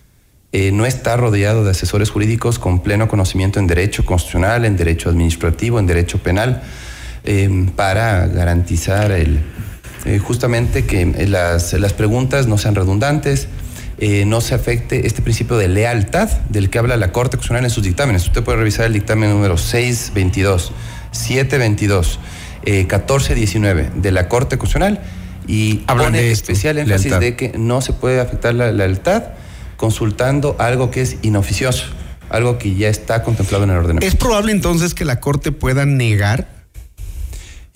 [0.52, 5.10] eh, no está rodeado de asesores jurídicos con pleno conocimiento en derecho constitucional, en derecho
[5.10, 6.64] administrativo, en derecho penal,
[7.26, 9.40] eh, para garantizar el,
[10.06, 13.48] eh, justamente que las, las preguntas no sean redundantes,
[13.98, 17.72] eh, no se afecte este principio de lealtad del que habla la Corte Constitucional en
[17.72, 18.28] sus dictámenes.
[18.28, 20.74] Usted puede revisar el dictamen número 622,
[21.12, 22.20] 722,
[22.66, 25.02] eh, 1419 de la Corte Constitucional
[25.48, 27.20] y Hablan pone de esto, especial énfasis lealtad.
[27.20, 29.24] de que no se puede afectar la lealtad
[29.78, 31.86] consultando algo que es inoficioso,
[32.30, 34.08] algo que ya está contemplado en el ordenamiento.
[34.08, 36.48] ¿Es probable entonces que la Corte pueda negar?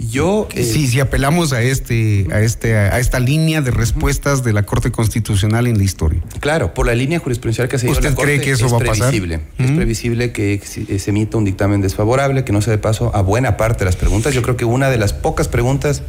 [0.01, 4.53] Yo, eh, sí, si apelamos a este, a este, a esta línea de respuestas de
[4.53, 6.21] la Corte Constitucional en la historia.
[6.39, 8.73] Claro, por la línea jurisprudencial que ha seguido ¿Usted la Corte, cree que eso es
[8.73, 9.09] va a pasar?
[9.09, 9.41] previsible.
[9.57, 13.21] Es previsible que se se emita un dictamen desfavorable, que no se dé paso a
[13.21, 14.33] buena parte de las preguntas.
[14.33, 16.01] Yo creo que una de las pocas preguntas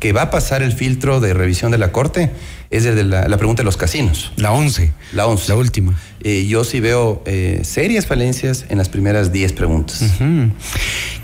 [0.00, 2.30] que va a pasar el filtro de revisión de la Corte
[2.70, 4.32] es el de la, la pregunta de los casinos.
[4.36, 4.92] La 11.
[5.12, 5.48] La 11.
[5.48, 5.94] La última.
[6.28, 10.02] Eh, yo sí veo eh, serias falencias en las primeras 10 preguntas.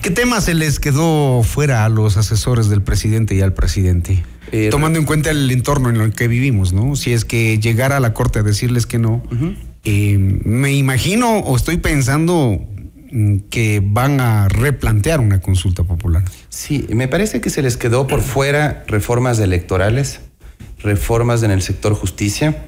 [0.01, 4.23] ¿Qué tema se les quedó fuera a los asesores del presidente y al presidente?
[4.53, 6.95] Eh, Tomando en cuenta el entorno en el que vivimos, ¿no?
[6.95, 9.25] Si es que llegara a la corte a decirles que no,
[9.85, 12.61] me imagino o estoy pensando
[13.11, 16.23] mm, que van a replantear una consulta popular.
[16.49, 20.21] Sí, me parece que se les quedó por fuera reformas electorales,
[20.83, 22.65] reformas en el sector justicia.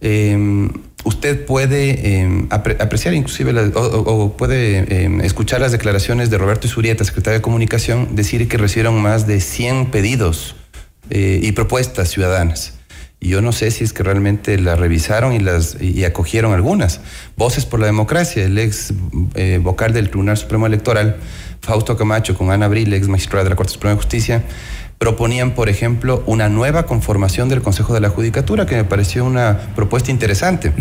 [0.00, 0.68] Eh,
[1.04, 7.38] usted puede apre- apreciar inclusive o, puede eh, escuchar las declaraciones de Roberto Isurieta, secretario
[7.38, 10.56] de Comunicación, decir que recibieron más de 100 pedidos
[11.10, 12.78] eh, y propuestas ciudadanas.
[13.20, 17.00] Y yo no sé si es que realmente las revisaron y las y acogieron algunas.
[17.36, 18.92] Voces por la Democracia, el ex
[19.36, 21.18] eh, vocal del Tribunal Supremo Electoral,
[21.60, 24.42] Fausto Camacho, con Ana Abril, ex magistrada de la Corte Suprema de Justicia,
[25.02, 29.58] proponían, por ejemplo, una nueva conformación del Consejo de la Judicatura, que me pareció una
[29.74, 30.72] propuesta interesante,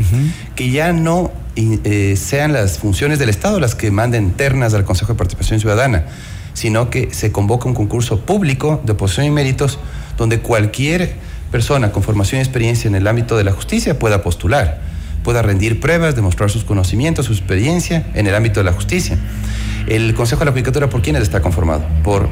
[0.56, 5.14] que ya no eh, sean las funciones del Estado las que manden ternas al Consejo
[5.14, 6.06] de Participación Ciudadana,
[6.54, 9.80] sino que se convoca un concurso público de oposición y méritos
[10.20, 11.16] donde cualquier
[11.52, 14.82] persona con formación y experiencia en el ámbito de la justicia pueda postular,
[15.24, 19.18] pueda rendir pruebas, demostrar sus conocimientos, su experiencia en el ámbito de la justicia.
[19.88, 21.84] El Consejo de la Judicatura, ¿por quiénes está conformado?
[22.04, 22.30] Por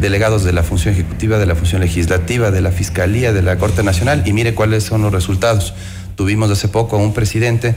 [0.00, 3.82] delegados de la función ejecutiva, de la función legislativa, de la Fiscalía, de la Corte
[3.82, 5.74] Nacional, y mire cuáles son los resultados.
[6.16, 7.74] Tuvimos hace poco a un presidente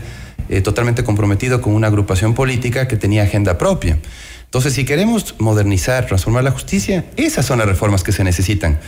[0.50, 3.98] eh, totalmente comprometido con una agrupación política que tenía agenda propia.
[4.46, 8.80] Entonces, si queremos modernizar, transformar la justicia, esas son las reformas que se necesitan.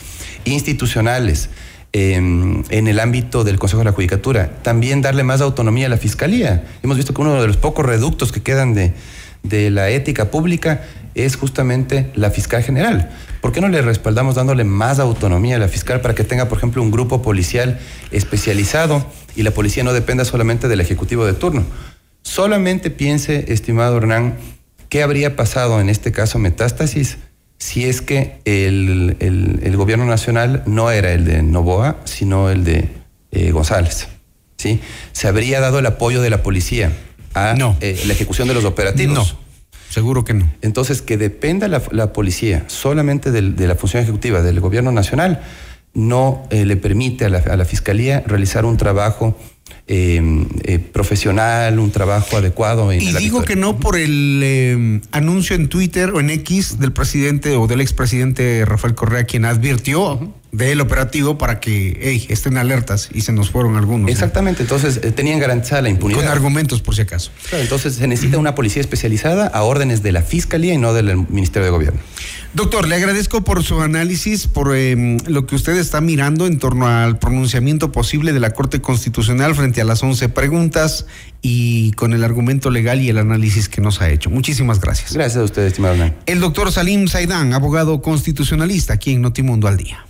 [0.45, 1.49] Institucionales,
[1.91, 4.51] eh, en el ámbito del Consejo de la Judicatura.
[4.61, 6.63] También darle más autonomía a la Fiscalía.
[6.83, 8.93] Hemos visto que uno de los pocos reductos que quedan de,
[9.41, 10.83] de la ética pública
[11.25, 13.09] es justamente la fiscal general.
[13.41, 16.57] ¿Por qué no le respaldamos dándole más autonomía a la fiscal para que tenga, por
[16.57, 17.79] ejemplo, un grupo policial
[18.11, 19.05] especializado
[19.35, 21.65] y la policía no dependa solamente del ejecutivo de turno?
[22.21, 24.35] Solamente piense, estimado Hernán,
[24.89, 27.17] qué habría pasado en este caso Metástasis
[27.57, 32.63] si es que el, el- el gobierno nacional no era el de Novoa, sino el
[32.63, 32.87] de
[33.31, 34.07] eh, González.
[34.57, 34.79] ¿sí?
[35.11, 36.91] Se habría dado el apoyo de la policía
[37.33, 39.35] a eh, la ejecución de los operativos.
[39.89, 40.49] Seguro que no.
[40.61, 45.41] Entonces, que dependa la, la policía solamente de la función ejecutiva del gobierno nacional,
[45.93, 49.35] no eh, le permite a la, a la fiscalía realizar un trabajo
[49.91, 50.21] eh,
[50.65, 52.91] eh, profesional, un trabajo adecuado.
[52.91, 56.91] En Y digo que no por el eh, anuncio en Twitter o en X del
[56.91, 63.09] presidente o del expresidente Rafael Correa, quien advirtió del operativo para que hey, estén alertas
[63.13, 64.01] y se nos fueron algunos.
[64.01, 64.09] ¿no?
[64.09, 66.21] Exactamente, entonces eh, tenían garantizada la impunidad.
[66.21, 67.31] Con argumentos por si acaso.
[67.49, 71.15] Claro, entonces se necesita una policía especializada a órdenes de la fiscalía y no del
[71.29, 71.99] Ministerio de Gobierno.
[72.53, 76.87] Doctor, le agradezco por su análisis, por eh, lo que usted está mirando en torno
[76.87, 81.05] al pronunciamiento posible de la Corte Constitucional frente a las 11 preguntas
[81.43, 84.31] y con el argumento legal y el análisis que nos ha hecho.
[84.31, 85.13] Muchísimas gracias.
[85.13, 86.15] Gracias a usted, estimado Hernán.
[86.25, 90.07] El doctor Salim Saidán, abogado constitucionalista aquí en Notimundo al Día.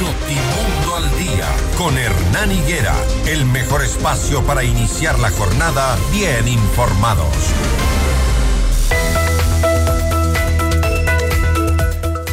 [0.00, 2.96] Notimundo al día con Hernán Higuera,
[3.26, 7.28] el mejor espacio para iniciar la jornada bien informados.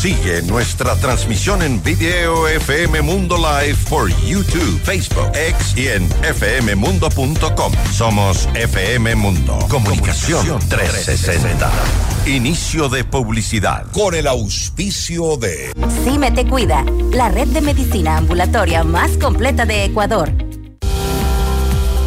[0.00, 7.72] Sigue nuestra transmisión en video FM Mundo Live por YouTube, Facebook, X y en fmmundo.com.
[7.92, 9.58] Somos FM Mundo.
[9.68, 11.70] Comunicación 360.
[12.24, 13.84] Inicio de publicidad.
[13.92, 15.72] Con el auspicio de
[16.02, 20.49] CIME Te Cuida, la red de medicina ambulatoria más completa de Ecuador.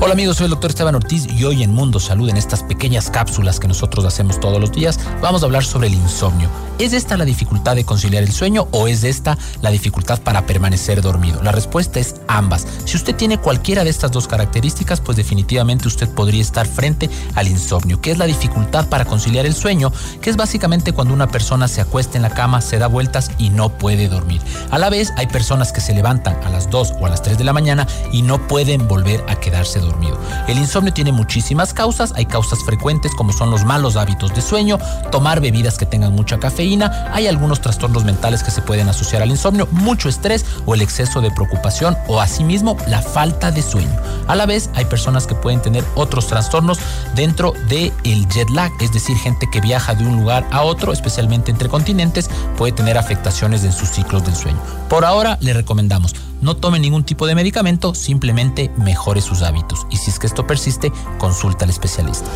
[0.00, 3.10] Hola amigos, soy el doctor Esteban Ortiz y hoy en Mundo Salud, en estas pequeñas
[3.10, 6.48] cápsulas que nosotros hacemos todos los días, vamos a hablar sobre el insomnio.
[6.78, 11.02] ¿Es esta la dificultad de conciliar el sueño o es esta la dificultad para permanecer
[11.02, 11.42] dormido?
[11.42, 12.64] La respuesta es ambas.
[12.84, 17.48] Si usted tiene cualquiera de estas dos características, pues definitivamente usted podría estar frente al
[17.48, 21.66] insomnio, que es la dificultad para conciliar el sueño, que es básicamente cuando una persona
[21.66, 24.40] se acuesta en la cama, se da vueltas y no puede dormir.
[24.70, 27.36] A la vez, hay personas que se levantan a las 2 o a las 3
[27.36, 30.18] de la mañana y no pueden volver a quedarse dormido.
[30.46, 34.78] El insomnio tiene muchísimas causas, hay causas frecuentes como son los malos hábitos de sueño,
[35.10, 39.30] tomar bebidas que tengan mucha cafeína, hay algunos trastornos mentales que se pueden asociar al
[39.30, 43.96] insomnio, mucho estrés o el exceso de preocupación o asimismo la falta de sueño.
[44.26, 46.78] A la vez hay personas que pueden tener otros trastornos
[47.14, 50.92] dentro del el jet lag, es decir, gente que viaja de un lugar a otro,
[50.92, 54.58] especialmente entre continentes, puede tener afectaciones en sus ciclos del sueño.
[54.88, 59.86] Por ahora le recomendamos no tome ningún tipo de medicamento, simplemente mejore sus hábitos.
[59.90, 62.28] Y si es que esto persiste, consulta al especialista.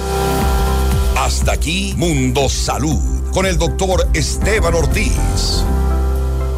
[1.17, 5.65] Hasta aquí Mundo Salud con el doctor Esteban Ortiz.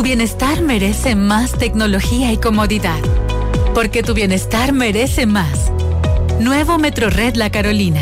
[0.00, 2.98] Tu bienestar merece más tecnología y comodidad.
[3.74, 5.70] Porque tu bienestar merece más.
[6.40, 8.00] Nuevo Metrored La Carolina.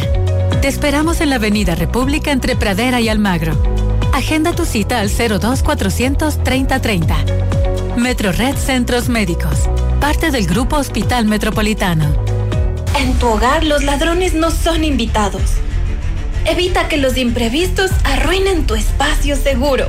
[0.63, 3.61] Te esperamos en la Avenida República entre Pradera y Almagro.
[4.13, 7.17] Agenda tu cita al 02 400 3030.
[7.97, 9.69] Metro Red Centros Médicos,
[10.01, 12.15] parte del Grupo Hospital Metropolitano.
[12.97, 15.43] En tu hogar los ladrones no son invitados.
[16.45, 19.89] Evita que los imprevistos arruinen tu espacio seguro.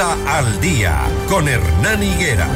[0.00, 0.98] Al día
[1.28, 2.48] con Hernán Higuera.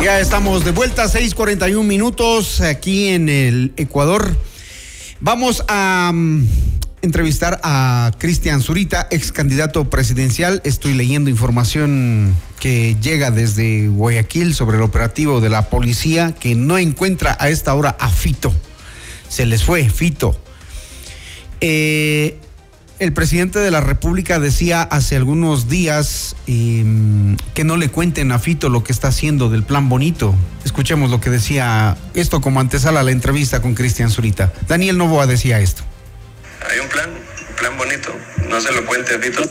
[0.00, 4.36] Ya estamos de vuelta, 6:41 minutos aquí en el Ecuador.
[5.18, 6.46] Vamos a mm,
[7.02, 10.62] entrevistar a Cristian Zurita, ex candidato presidencial.
[10.64, 16.78] Estoy leyendo información que llega desde Guayaquil sobre el operativo de la policía que no
[16.78, 18.54] encuentra a esta hora a Fito.
[19.28, 20.40] Se les fue, Fito.
[21.60, 22.38] Eh,
[22.98, 26.84] el presidente de la República decía hace algunos días eh,
[27.54, 30.34] que no le cuenten a Fito lo que está haciendo del plan bonito.
[30.64, 34.52] Escuchemos lo que decía esto como antesala a la entrevista con Cristian Zurita.
[34.66, 35.84] Daniel Novoa decía esto.
[36.68, 38.12] Hay un plan, un plan bonito.
[38.48, 39.42] No se lo cuente a Fito.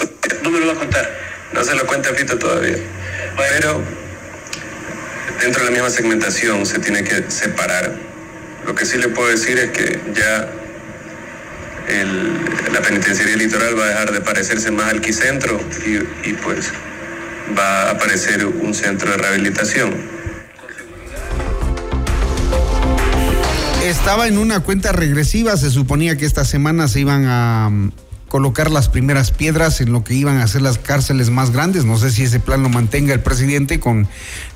[0.44, 1.10] No me lo va a contar.
[1.54, 2.78] No se lo cuente a Fito todavía.
[3.38, 3.82] Pero
[5.42, 7.96] dentro de la misma segmentación se tiene que separar.
[8.66, 10.52] Lo que sí le puedo decir es que ya
[11.88, 16.72] la penitenciaría litoral va a dejar de parecerse más al quicentro y, y pues
[17.58, 20.18] va a aparecer un centro de rehabilitación.
[23.84, 27.92] Estaba en una cuenta regresiva, se suponía que esta semana se iban a mm,
[28.28, 31.86] colocar las primeras piedras en lo que iban a ser las cárceles más grandes.
[31.86, 34.08] No sé si ese plan lo mantenga el presidente con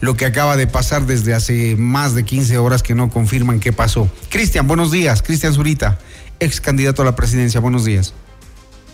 [0.02, 3.72] lo que acaba de pasar desde hace más de 15 horas que no confirman qué
[3.72, 4.10] pasó.
[4.30, 5.22] Cristian, buenos días.
[5.22, 5.98] Cristian Zurita,
[6.42, 8.14] ex candidato a la presidencia, buenos días.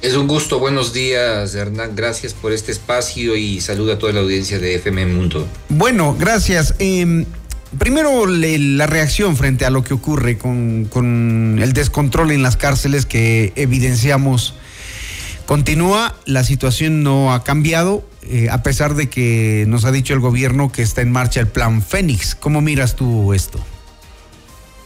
[0.03, 4.19] Es un gusto, buenos días Hernán, gracias por este espacio y saludo a toda la
[4.19, 5.47] audiencia de FM Mundo.
[5.69, 6.75] Bueno, gracias.
[6.77, 7.25] Eh,
[7.79, 12.57] primero, le- la reacción frente a lo que ocurre con, con el descontrol en las
[12.57, 14.53] cárceles que evidenciamos.
[15.47, 20.19] Continúa, la situación no ha cambiado, eh, a pesar de que nos ha dicho el
[20.19, 22.35] gobierno que está en marcha el plan Fénix.
[22.35, 23.59] ¿Cómo miras tú esto?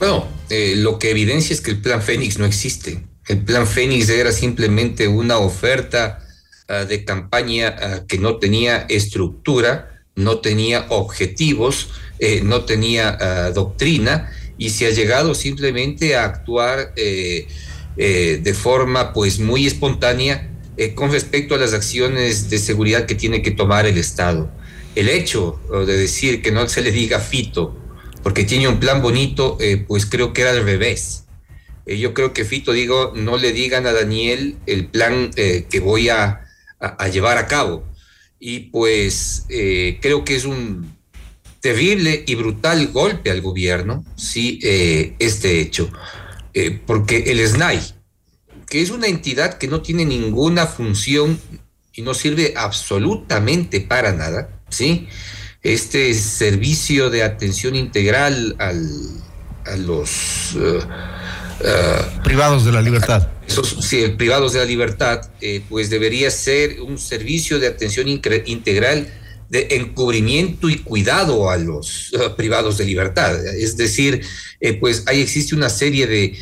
[0.01, 3.05] Bueno, eh, lo que evidencia es que el plan Fénix no existe.
[3.27, 6.19] El plan Fénix era simplemente una oferta
[6.67, 13.51] ah, de campaña ah, que no tenía estructura, no tenía objetivos, eh, no tenía ah,
[13.51, 17.47] doctrina y se ha llegado simplemente a actuar eh,
[17.97, 23.15] eh, de forma pues muy espontánea eh, con respecto a las acciones de seguridad que
[23.15, 24.51] tiene que tomar el Estado.
[24.95, 27.80] El hecho de decir que no se le diga Fito
[28.23, 31.25] porque tiene un plan bonito, eh, pues creo que era al revés.
[31.85, 35.79] Eh, yo creo que Fito, digo, no le digan a Daniel el plan eh, que
[35.79, 36.45] voy a,
[37.11, 37.85] llevar a cabo.
[38.39, 40.97] Y pues creo que es un
[41.59, 44.59] terrible y brutal golpe al gobierno, sí,
[45.19, 45.91] este hecho.
[46.87, 47.79] Porque el SNAI,
[48.67, 51.39] que es una entidad que no tiene ninguna función
[51.93, 55.07] y no sirve absolutamente para nada, ¿sí?
[55.63, 58.89] Este servicio de atención integral al,
[59.65, 60.57] a los
[62.23, 63.27] privados de la libertad.
[63.47, 65.29] Esos, sí, privados de la libertad,
[65.69, 69.07] pues debería ser un servicio de atención integral
[69.49, 73.45] de encubrimiento y cuidado a los privados de libertad.
[73.45, 74.21] Es decir,
[74.79, 76.35] pues ahí existe una serie de,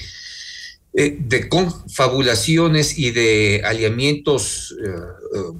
[0.91, 4.75] de confabulaciones y de aliamientos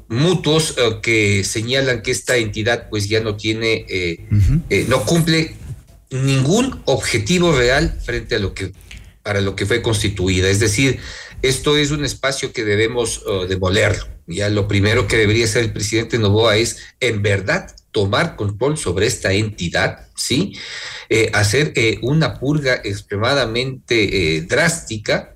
[0.08, 3.86] mutuos que señalan que esta entidad pues ya no tiene,
[4.88, 5.56] no cumple
[6.10, 8.72] ningún objetivo real frente a lo que
[9.24, 10.50] para lo que fue constituida.
[10.50, 11.00] Es decir,
[11.42, 13.96] esto es un espacio que debemos uh, demoler.
[14.28, 19.08] Ya lo primero que debería hacer el presidente Novoa es, en verdad, tomar control sobre
[19.08, 20.54] esta entidad, ¿sí?
[21.10, 25.36] Eh, hacer eh, una purga extremadamente eh, drástica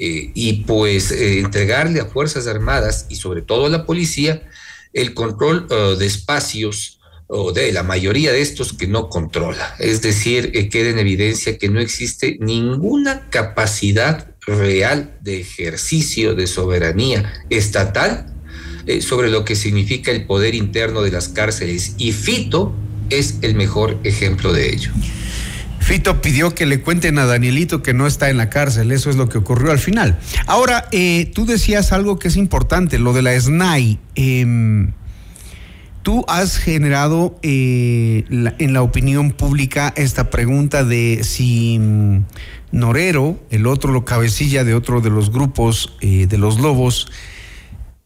[0.00, 4.48] y pues entregarle a Fuerzas Armadas y sobre todo a la policía
[4.92, 9.74] el control de espacios o de la mayoría de estos que no controla.
[9.80, 17.32] Es decir, queda en evidencia que no existe ninguna capacidad real de ejercicio de soberanía
[17.50, 18.37] estatal
[18.88, 21.94] eh, sobre lo que significa el poder interno de las cárceles.
[21.98, 22.74] Y Fito
[23.10, 24.90] es el mejor ejemplo de ello.
[25.88, 29.16] Fito pidió que le cuenten a Danielito que no está en la cárcel, eso es
[29.16, 30.18] lo que ocurrió al final.
[30.46, 33.98] Ahora, eh, tú decías algo que es importante, lo de la SNAI.
[34.14, 34.88] Eh,
[36.02, 42.24] Tú has generado eh, en la opinión pública esta pregunta de si mm,
[42.72, 47.10] Norero, el otro lo cabecilla de otro de los grupos de los lobos,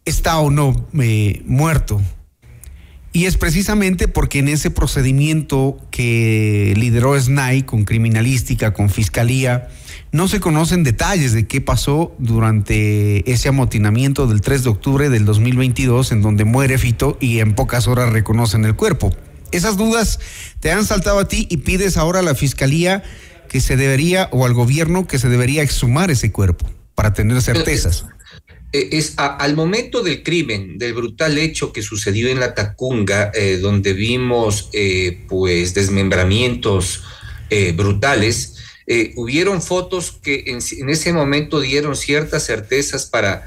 [0.05, 2.01] está o no eh, muerto.
[3.15, 9.69] Y es precisamente porque en ese procedimiento que lideró SNAI con criminalística, con fiscalía,
[10.13, 15.27] no se conocen detalles de qué pasó durante ese amotinamiento del 3 de octubre del
[15.27, 19.15] 2022 en donde muere Fito y en pocas horas reconocen el cuerpo.
[19.53, 20.19] Esas dudas
[20.61, 23.03] te han saltado a ti y pides ahora a la fiscalía
[23.51, 28.07] que se debería o al gobierno que se debería exhumar ese cuerpo para tener certezas.
[28.73, 33.31] Es, es a, al momento del crimen, del brutal hecho que sucedió en la Tacunga,
[33.35, 37.03] eh, donde vimos eh, pues desmembramientos
[37.55, 38.57] eh, brutales,
[38.87, 43.47] eh, hubieron fotos que en, ese momento dieron ciertas certezas para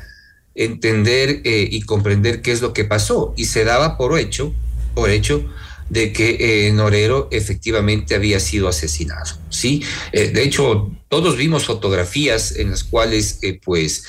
[0.53, 4.53] entender eh, y comprender qué es lo que pasó y se daba por hecho,
[4.93, 5.43] por hecho
[5.89, 9.83] de que eh, Norero efectivamente había sido asesinado, ¿sí?
[10.11, 14.05] Eh, de hecho, todos vimos fotografías en las cuales, eh, pues,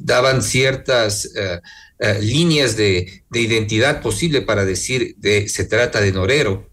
[0.00, 1.30] daban ciertas
[2.20, 6.70] líneas de, de, identidad posible para decir de se trata de Norero,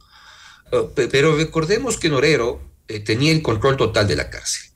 [0.95, 2.61] pero recordemos que Norero
[3.05, 4.72] tenía el control total de la cárcel.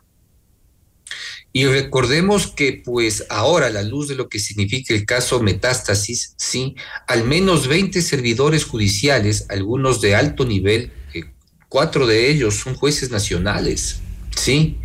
[1.58, 6.36] Y recordemos que pues ahora, a la luz de lo que significa el caso Metástasis,
[6.38, 6.76] sí,
[7.08, 11.24] al menos 20 servidores judiciales, algunos de alto nivel, eh,
[11.68, 14.02] cuatro de ellos son jueces nacionales,
[14.36, 14.78] sí.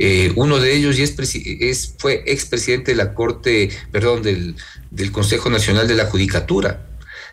[0.00, 4.56] Eh, uno de ellos es, fue expresidente de la Corte, perdón, del,
[4.90, 6.88] del, Consejo Nacional de la Judicatura.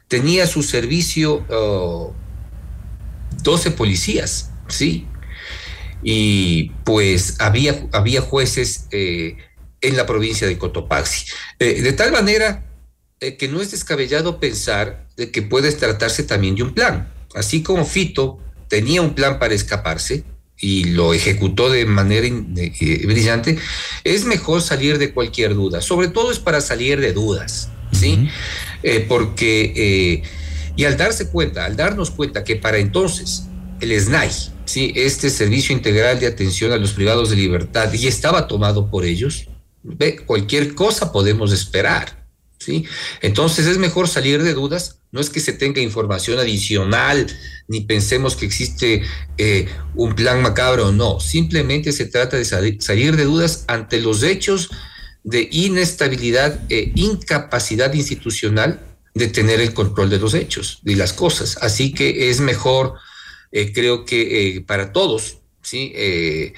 [0.07, 2.13] Tenía a su servicio uh,
[3.41, 5.07] 12 policías, sí
[6.03, 9.37] y pues había, había jueces eh,
[9.81, 11.25] en la provincia de Cotopaxi.
[11.59, 12.65] Eh, de tal manera
[13.19, 17.11] eh, que no es descabellado pensar de que puede tratarse también de un plan.
[17.35, 20.23] Así como Fito tenía un plan para escaparse
[20.59, 22.27] y lo ejecutó de manera
[23.03, 23.59] brillante,
[24.03, 25.81] es mejor salir de cualquier duda.
[25.81, 28.13] Sobre todo es para salir de dudas, ¿sí?
[28.83, 29.07] Uh -huh.
[29.07, 30.23] porque,
[30.75, 33.43] y al darse cuenta, al darnos cuenta que para entonces
[33.81, 34.31] el SNAI,
[34.67, 34.93] ¿sí?
[34.95, 39.47] este servicio integral de atención a los privados de libertad, y estaba tomado por ellos,
[40.25, 42.27] cualquier cosa podemos esperar.
[42.59, 42.85] ¿sí?
[43.21, 47.27] Entonces es mejor salir de dudas, no es que se tenga información adicional,
[47.67, 49.03] ni pensemos que existe
[49.37, 54.21] eh, un plan macabro, no, simplemente se trata de salir, salir de dudas ante los
[54.21, 54.69] hechos
[55.23, 58.81] de inestabilidad e incapacidad institucional
[59.13, 61.57] de tener el control de los hechos y las cosas.
[61.61, 62.93] Así que es mejor
[63.51, 65.91] eh, creo que eh, para todos, ¿sí?
[65.95, 66.53] Eh,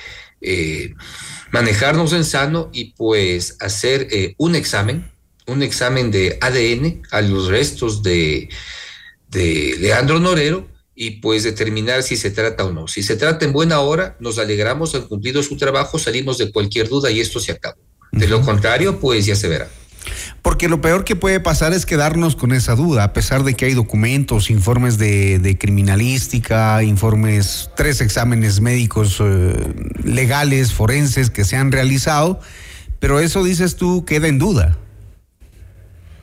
[1.51, 5.11] manejarnos en sano y pues hacer un examen,
[5.47, 8.47] un examen de ADN a los restos de,
[9.27, 12.87] de Leandro Norero y pues determinar si se trata o no.
[12.87, 16.87] Si se trata en buena hora, nos alegramos, han cumplido su trabajo, salimos de cualquier
[16.87, 17.81] duda y esto se acabó.
[18.11, 19.69] De lo contrario, pues ya se verá.
[20.41, 23.65] Porque lo peor que puede pasar es quedarnos con esa duda, a pesar de que
[23.65, 29.73] hay documentos, informes de, criminalística, informes, tres exámenes médicos eh,
[30.03, 32.39] legales, forenses que se han realizado,
[32.99, 34.77] pero eso dices tú queda en duda.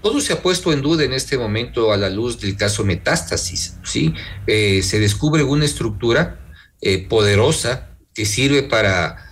[0.03, 3.77] todo se ha puesto en duda en este momento a la luz del caso Metástasis,
[3.83, 4.15] ¿sí?
[4.47, 6.41] Eh, se descubre una estructura
[6.81, 9.26] eh, poderosa que sirve para,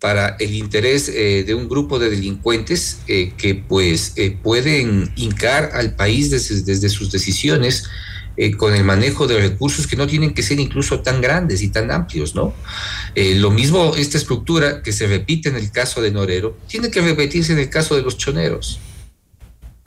[0.00, 6.30] para el interés eh, de un grupo de delincuentes que pues pueden hincar al país
[6.30, 7.84] desde, desde sus decisiones
[8.56, 11.90] con el manejo de recursos que no tienen que ser incluso tan grandes y tan
[11.90, 12.54] amplios, ¿no?
[13.14, 17.52] lo mismo esta estructura que se repite en el caso de Norero, tiene que repetirse
[17.52, 18.80] en el caso de los choneros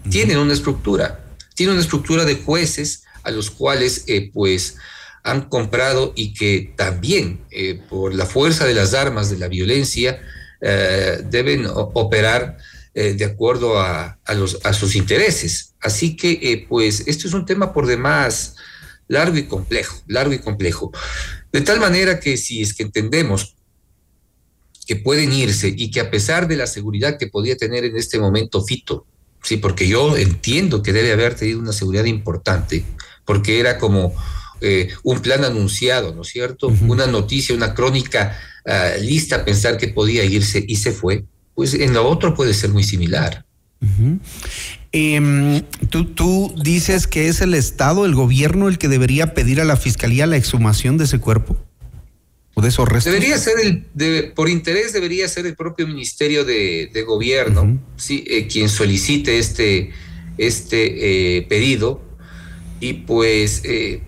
[0.10, 4.78] tienen una estructura, tienen una estructura de jueces a los cuales eh, pues
[5.24, 10.22] han comprado y que también eh, por la fuerza de las armas de la violencia
[10.62, 12.58] eh, deben operar
[12.96, 15.74] de acuerdo a, los, a sus intereses.
[15.82, 18.56] Así que pues esto es un tema por demás
[19.08, 20.92] largo y complejo, largo y complejo.
[21.52, 23.56] De tal manera que si es que entendemos
[24.86, 28.20] que pueden irse y que a pesar de la seguridad que podía tener en este
[28.20, 29.08] momento Fito,
[29.44, 32.86] Sí, porque yo entiendo que debe haber tenido una seguridad importante,
[33.26, 34.16] porque era como
[34.64, 36.74] eh, un plan anunciado, ¿no es cierto?
[36.88, 41.26] Una noticia, una crónica ah, lista a pensar que podía irse y se fue.
[41.54, 43.46] Pues en lo otro puede ser muy similar.
[44.92, 49.66] Em, ¿tú, ¿Tú dices que es el Estado, el gobierno, el que debería pedir a
[49.66, 51.58] la Fiscalía la exhumación de ese cuerpo?
[52.62, 53.12] de esos restos?
[53.12, 58.70] Debería ser el, por interés debería ser el propio Ministerio de, Gobierno, sí, eh, quien
[58.70, 59.92] solicite este,
[60.38, 62.02] este eh, pedido
[62.80, 64.02] y pues eh,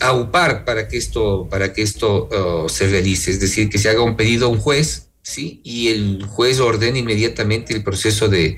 [0.00, 4.02] aupar para que esto, para que esto oh, se realice, es decir, que se haga
[4.02, 8.56] un pedido a un juez, sí, y el juez ordene inmediatamente el proceso de,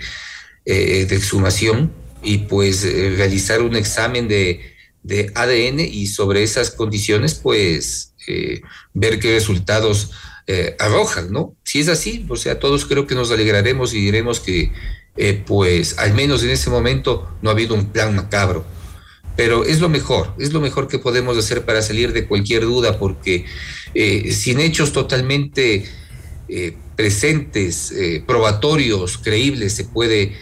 [0.64, 1.92] de exhumación
[2.22, 4.60] y pues realizar un examen de,
[5.02, 8.60] de ADN y sobre esas condiciones, pues eh,
[8.92, 10.10] ver qué resultados
[10.46, 11.56] eh, arrojan, ¿no?
[11.64, 14.72] Si es así, o sea, todos creo que nos alegraremos y diremos que,
[15.16, 18.64] eh, pues, al menos en ese momento no ha habido un plan macabro.
[19.38, 22.98] Pero es lo mejor, es lo mejor que podemos hacer para salir de cualquier duda,
[22.98, 23.44] porque
[24.32, 25.84] sin hechos totalmente
[26.96, 27.94] presentes,
[28.26, 30.32] probatorios, creíbles, se puede,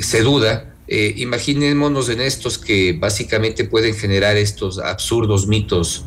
[0.00, 6.06] se duda, imaginémonos en estos que básicamente pueden generar estos absurdos mitos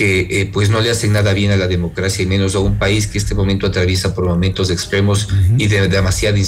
[0.00, 2.78] que eh, pues no le hacen nada bien a la democracia y menos a un
[2.78, 5.28] país que este momento atraviesa por momentos extremos
[5.58, 6.38] y de demasiada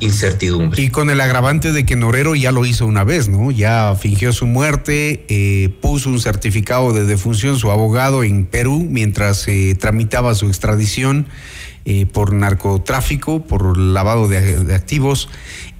[0.00, 0.82] incertidumbre.
[0.82, 3.52] Y con el agravante de que Norero ya lo hizo una vez, ¿no?
[3.52, 9.36] Ya fingió su muerte, eh, puso un certificado de defunción su abogado en Perú mientras
[9.36, 11.28] se tramitaba su extradición
[11.84, 15.28] eh, por narcotráfico, por lavado de activos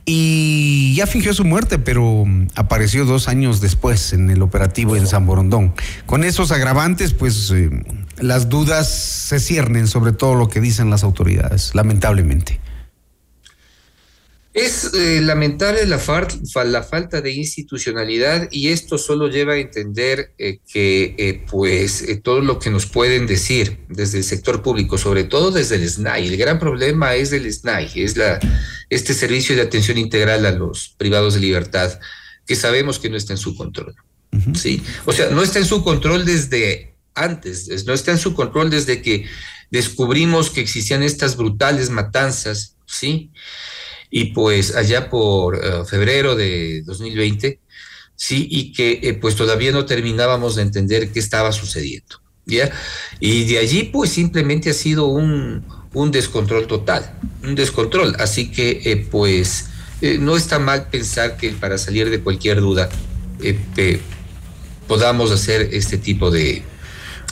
[0.08, 5.26] y ya fingió su muerte, pero apareció dos años después en el operativo en San
[5.26, 5.74] Borondón.
[6.06, 7.70] Con esos agravantes, pues eh,
[8.18, 12.60] las dudas se ciernen sobre todo lo que dicen las autoridades, lamentablemente.
[14.56, 16.00] Es eh, lamentable la,
[16.64, 22.40] la, falta de institucionalidad y esto solo lleva a entender eh, que eh, pues todo
[22.40, 26.38] lo que nos pueden decir desde el sector público, sobre todo desde el SNAI, el
[26.38, 28.40] gran problema es del SNAI, es la,
[28.88, 32.00] este servicio de atención integral a los privados de libertad,
[32.46, 33.94] que sabemos que no está en su control.
[34.54, 34.82] ¿sí?
[35.04, 39.02] O sea, no está en su control desde antes, no está en su control desde
[39.02, 39.26] que
[39.70, 43.30] descubrimos que existían estas brutales matanzas, ¿sí?
[44.10, 47.60] Y pues allá por eh, febrero de 2020,
[48.14, 52.70] sí, y que eh, pues todavía no terminábamos de entender qué estaba sucediendo, ¿ya?
[53.20, 58.80] Y de allí pues simplemente ha sido un, un descontrol total, un descontrol, así que
[58.84, 59.70] eh, pues
[60.20, 62.90] no está mal pensar que para salir de cualquier duda
[64.86, 66.62] podamos hacer este tipo de,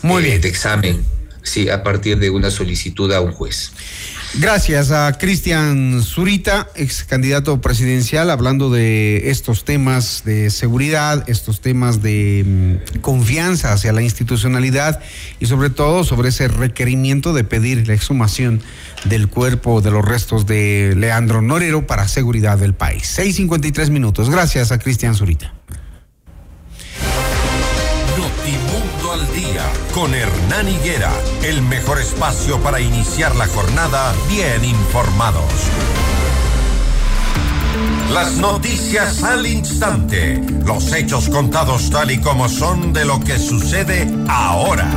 [0.02, 0.40] Muy bien.
[0.40, 1.04] de examen,
[1.42, 3.72] sí, a partir de una solicitud a un juez.
[4.36, 12.02] Gracias a Cristian Zurita, ex candidato presidencial, hablando de estos temas de seguridad, estos temas
[12.02, 15.00] de mm, confianza hacia la institucionalidad
[15.38, 18.60] y sobre todo sobre ese requerimiento de pedir la exhumación
[19.04, 23.16] del cuerpo de los restos de Leandro Norero para seguridad del país.
[23.16, 24.30] 6.53 minutos.
[24.30, 25.54] Gracias a Cristian Zurita.
[29.14, 29.62] Al día
[29.94, 31.12] con Hernán Higuera,
[31.44, 35.44] el mejor espacio para iniciar la jornada bien informados.
[38.12, 44.12] Las noticias al instante, los hechos contados tal y como son de lo que sucede
[44.28, 44.90] ahora.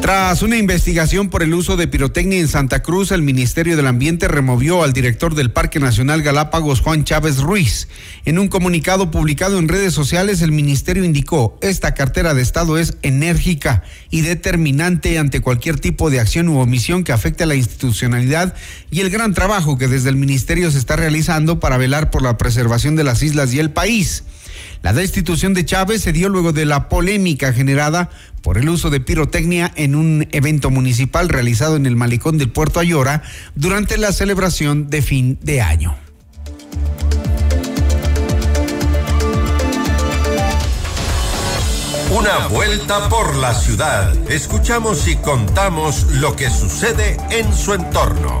[0.00, 4.28] Tras una investigación por el uso de pirotecnia en Santa Cruz, el Ministerio del Ambiente
[4.28, 7.86] removió al director del Parque Nacional Galápagos, Juan Chávez Ruiz.
[8.24, 12.96] En un comunicado publicado en redes sociales, el ministerio indicó, esta cartera de Estado es
[13.02, 18.54] enérgica y determinante ante cualquier tipo de acción u omisión que afecte a la institucionalidad
[18.90, 22.38] y el gran trabajo que desde el ministerio se está realizando para velar por la
[22.38, 24.24] preservación de las islas y el país.
[24.82, 28.08] La destitución de Chávez se dio luego de la polémica generada
[28.40, 32.80] por el uso de pirotecnia en un evento municipal realizado en el malecón del Puerto
[32.80, 33.22] Ayora
[33.54, 35.96] durante la celebración de fin de año.
[42.10, 44.12] Una vuelta por la ciudad.
[44.30, 48.38] Escuchamos y contamos lo que sucede en su entorno.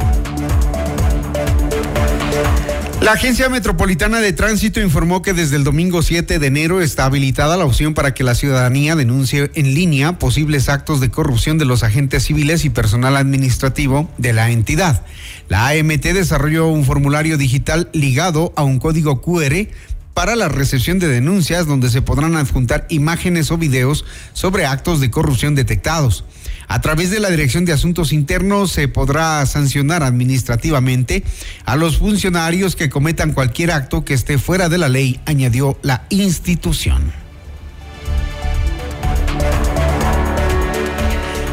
[3.02, 7.56] La Agencia Metropolitana de Tránsito informó que desde el domingo 7 de enero está habilitada
[7.56, 11.82] la opción para que la ciudadanía denuncie en línea posibles actos de corrupción de los
[11.82, 15.02] agentes civiles y personal administrativo de la entidad.
[15.48, 19.66] La AMT desarrolló un formulario digital ligado a un código QR
[20.14, 25.10] para la recepción de denuncias donde se podrán adjuntar imágenes o videos sobre actos de
[25.10, 26.24] corrupción detectados.
[26.68, 31.24] A través de la Dirección de Asuntos Internos se podrá sancionar administrativamente
[31.64, 36.06] a los funcionarios que cometan cualquier acto que esté fuera de la ley, añadió la
[36.10, 37.12] institución.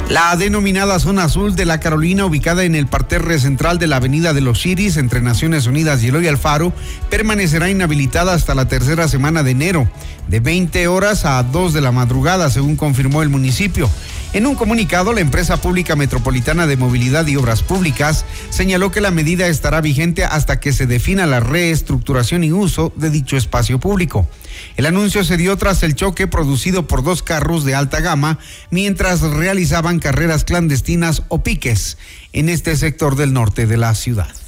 [0.10, 4.32] La denominada zona azul de la Carolina, ubicada en el parterre central de la Avenida
[4.32, 6.72] de los Iris entre Naciones Unidas y Eloy Alfaro,
[7.10, 9.90] permanecerá inhabilitada hasta la tercera semana de enero,
[10.30, 13.90] de 20 horas a 2 de la madrugada, según confirmó el municipio.
[14.38, 19.10] En un comunicado, la empresa pública metropolitana de movilidad y obras públicas señaló que la
[19.10, 24.28] medida estará vigente hasta que se defina la reestructuración y uso de dicho espacio público.
[24.76, 28.38] El anuncio se dio tras el choque producido por dos carros de alta gama
[28.70, 31.98] mientras realizaban carreras clandestinas o piques
[32.32, 34.47] en este sector del norte de la ciudad.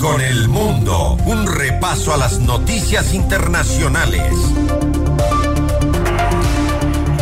[0.00, 1.18] Con el mundo.
[1.26, 4.32] Un repaso a las noticias internacionales.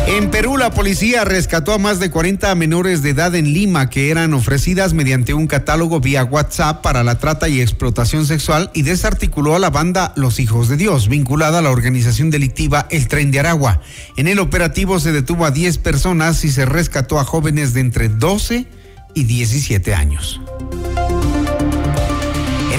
[0.06, 4.10] En Perú, la policía rescató a más de 40 menores de edad en Lima que
[4.10, 9.56] eran ofrecidas mediante un catálogo vía WhatsApp para la trata y explotación sexual y desarticuló
[9.56, 13.40] a la banda Los Hijos de Dios, vinculada a la organización delictiva El Tren de
[13.40, 13.80] Aragua.
[14.16, 18.08] En el operativo se detuvo a 10 personas y se rescató a jóvenes de entre
[18.08, 18.68] 12
[19.12, 20.40] y 17 años.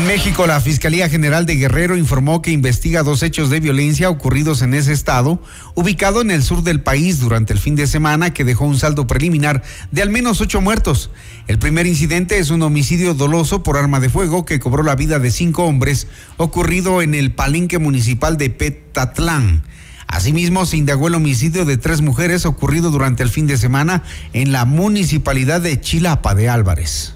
[0.04, 4.62] En México, la Fiscalía General de Guerrero informó que investiga dos hechos de violencia ocurridos
[4.62, 5.42] en ese estado,
[5.76, 9.08] ubicado en el sur del país durante el fin de semana, que dejó un saldo
[9.08, 11.10] preliminar de al menos ocho muertos.
[11.48, 15.20] El primer incidente es un homicidio doloso por arma de fuego que cobró la vida
[15.20, 19.64] de cinco hombres, ocurrido en el palenque municipal de Petatlán.
[20.08, 24.52] Asimismo, se indagó el homicidio de tres mujeres ocurrido durante el fin de semana en
[24.52, 27.14] la municipalidad de Chilapa de Álvarez.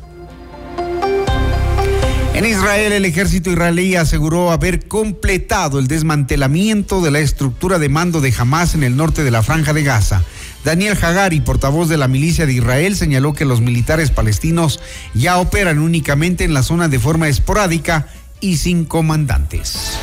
[2.37, 8.21] En Israel, el ejército israelí aseguró haber completado el desmantelamiento de la estructura de mando
[8.21, 10.21] de Hamas en el norte de la franja de Gaza.
[10.63, 14.79] Daniel Hagari, portavoz de la milicia de Israel, señaló que los militares palestinos
[15.15, 18.07] ya operan únicamente en la zona de forma esporádica
[18.39, 19.97] y sin comandantes.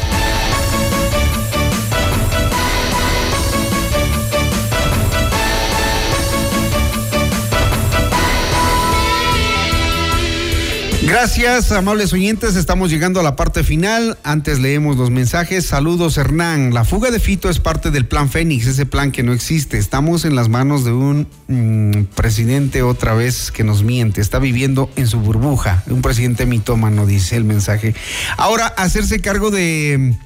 [11.17, 12.57] Gracias, amables oyentes.
[12.57, 14.19] Estamos llegando a la parte final.
[14.25, 15.65] Antes leemos los mensajes.
[15.65, 16.75] Saludos, Hernán.
[16.75, 19.79] La fuga de Fito es parte del plan Fénix, ese plan que no existe.
[19.79, 24.21] Estamos en las manos de un mm, presidente otra vez que nos miente.
[24.21, 25.85] Está viviendo en su burbuja.
[25.87, 27.95] Un presidente mitómano, dice el mensaje.
[28.37, 30.17] Ahora, hacerse cargo de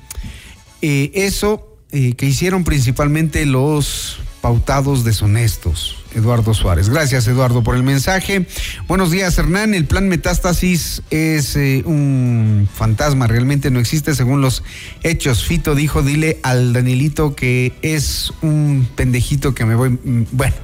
[0.80, 5.97] eh, eso eh, que hicieron principalmente los pautados deshonestos.
[6.18, 6.88] Eduardo Suárez.
[6.88, 8.46] Gracias, Eduardo, por el mensaje.
[8.86, 9.72] Buenos días, Hernán.
[9.72, 14.62] El plan Metástasis es eh, un fantasma, realmente no existe según los
[15.02, 15.44] hechos.
[15.44, 19.90] Fito dijo, dile al Danielito que es un pendejito que me voy.
[19.90, 20.54] Mm, bueno,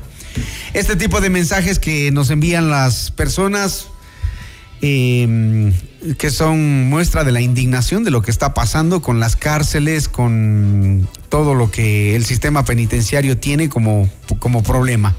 [0.74, 3.88] este tipo de mensajes que nos envían las personas.
[4.83, 5.72] Eh,
[6.18, 11.09] que son muestra de la indignación de lo que está pasando con las cárceles, con
[11.31, 14.09] todo lo que el sistema penitenciario tiene como,
[14.39, 15.14] como problema.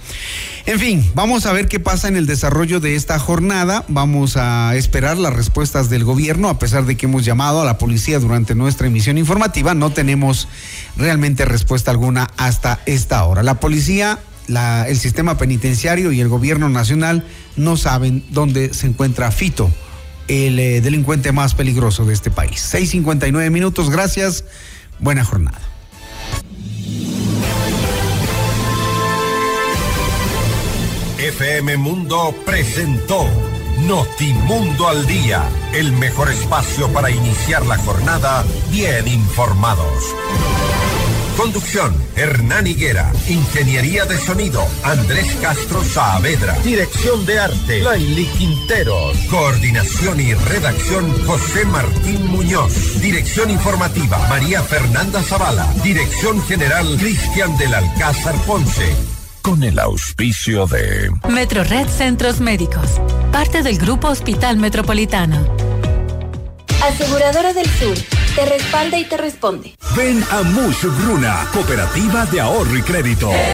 [0.68, 3.84] En fin, vamos a ver qué pasa en el desarrollo de esta jornada.
[3.88, 7.78] Vamos a esperar las respuestas del gobierno, a pesar de que hemos llamado a la
[7.78, 9.74] policía durante nuestra emisión informativa.
[9.74, 10.47] No tenemos
[10.97, 13.43] realmente respuesta alguna hasta esta hora.
[13.43, 17.25] La policía, el sistema penitenciario y el gobierno nacional
[17.55, 19.69] no saben dónde se encuentra Fito,
[20.27, 22.73] el eh, delincuente más peligroso de este país.
[22.73, 24.45] 6.59 minutos, gracias,
[24.99, 25.59] buena jornada.
[31.17, 33.25] FM Mundo presentó
[33.87, 40.15] Notimundo al Día, el mejor espacio para iniciar la jornada bien informados.
[41.38, 43.11] Conducción, Hernán Higuera.
[43.27, 46.57] Ingeniería de sonido, Andrés Castro Saavedra.
[46.63, 49.17] Dirección de arte, Laili Quinteros.
[49.29, 53.01] Coordinación y redacción, José Martín Muñoz.
[53.01, 55.71] Dirección informativa, María Fernanda Zavala.
[55.83, 58.95] Dirección general, Cristian del Alcázar Ponce.
[59.41, 62.99] Con el auspicio de Metrored Centros Médicos,
[63.31, 65.45] parte del Grupo Hospital Metropolitano.
[66.86, 67.97] Aseguradora del Sur,
[68.36, 69.75] te respalda y te responde.
[69.97, 73.31] Ven a Mush Bruna, Cooperativa de Ahorro y Crédito.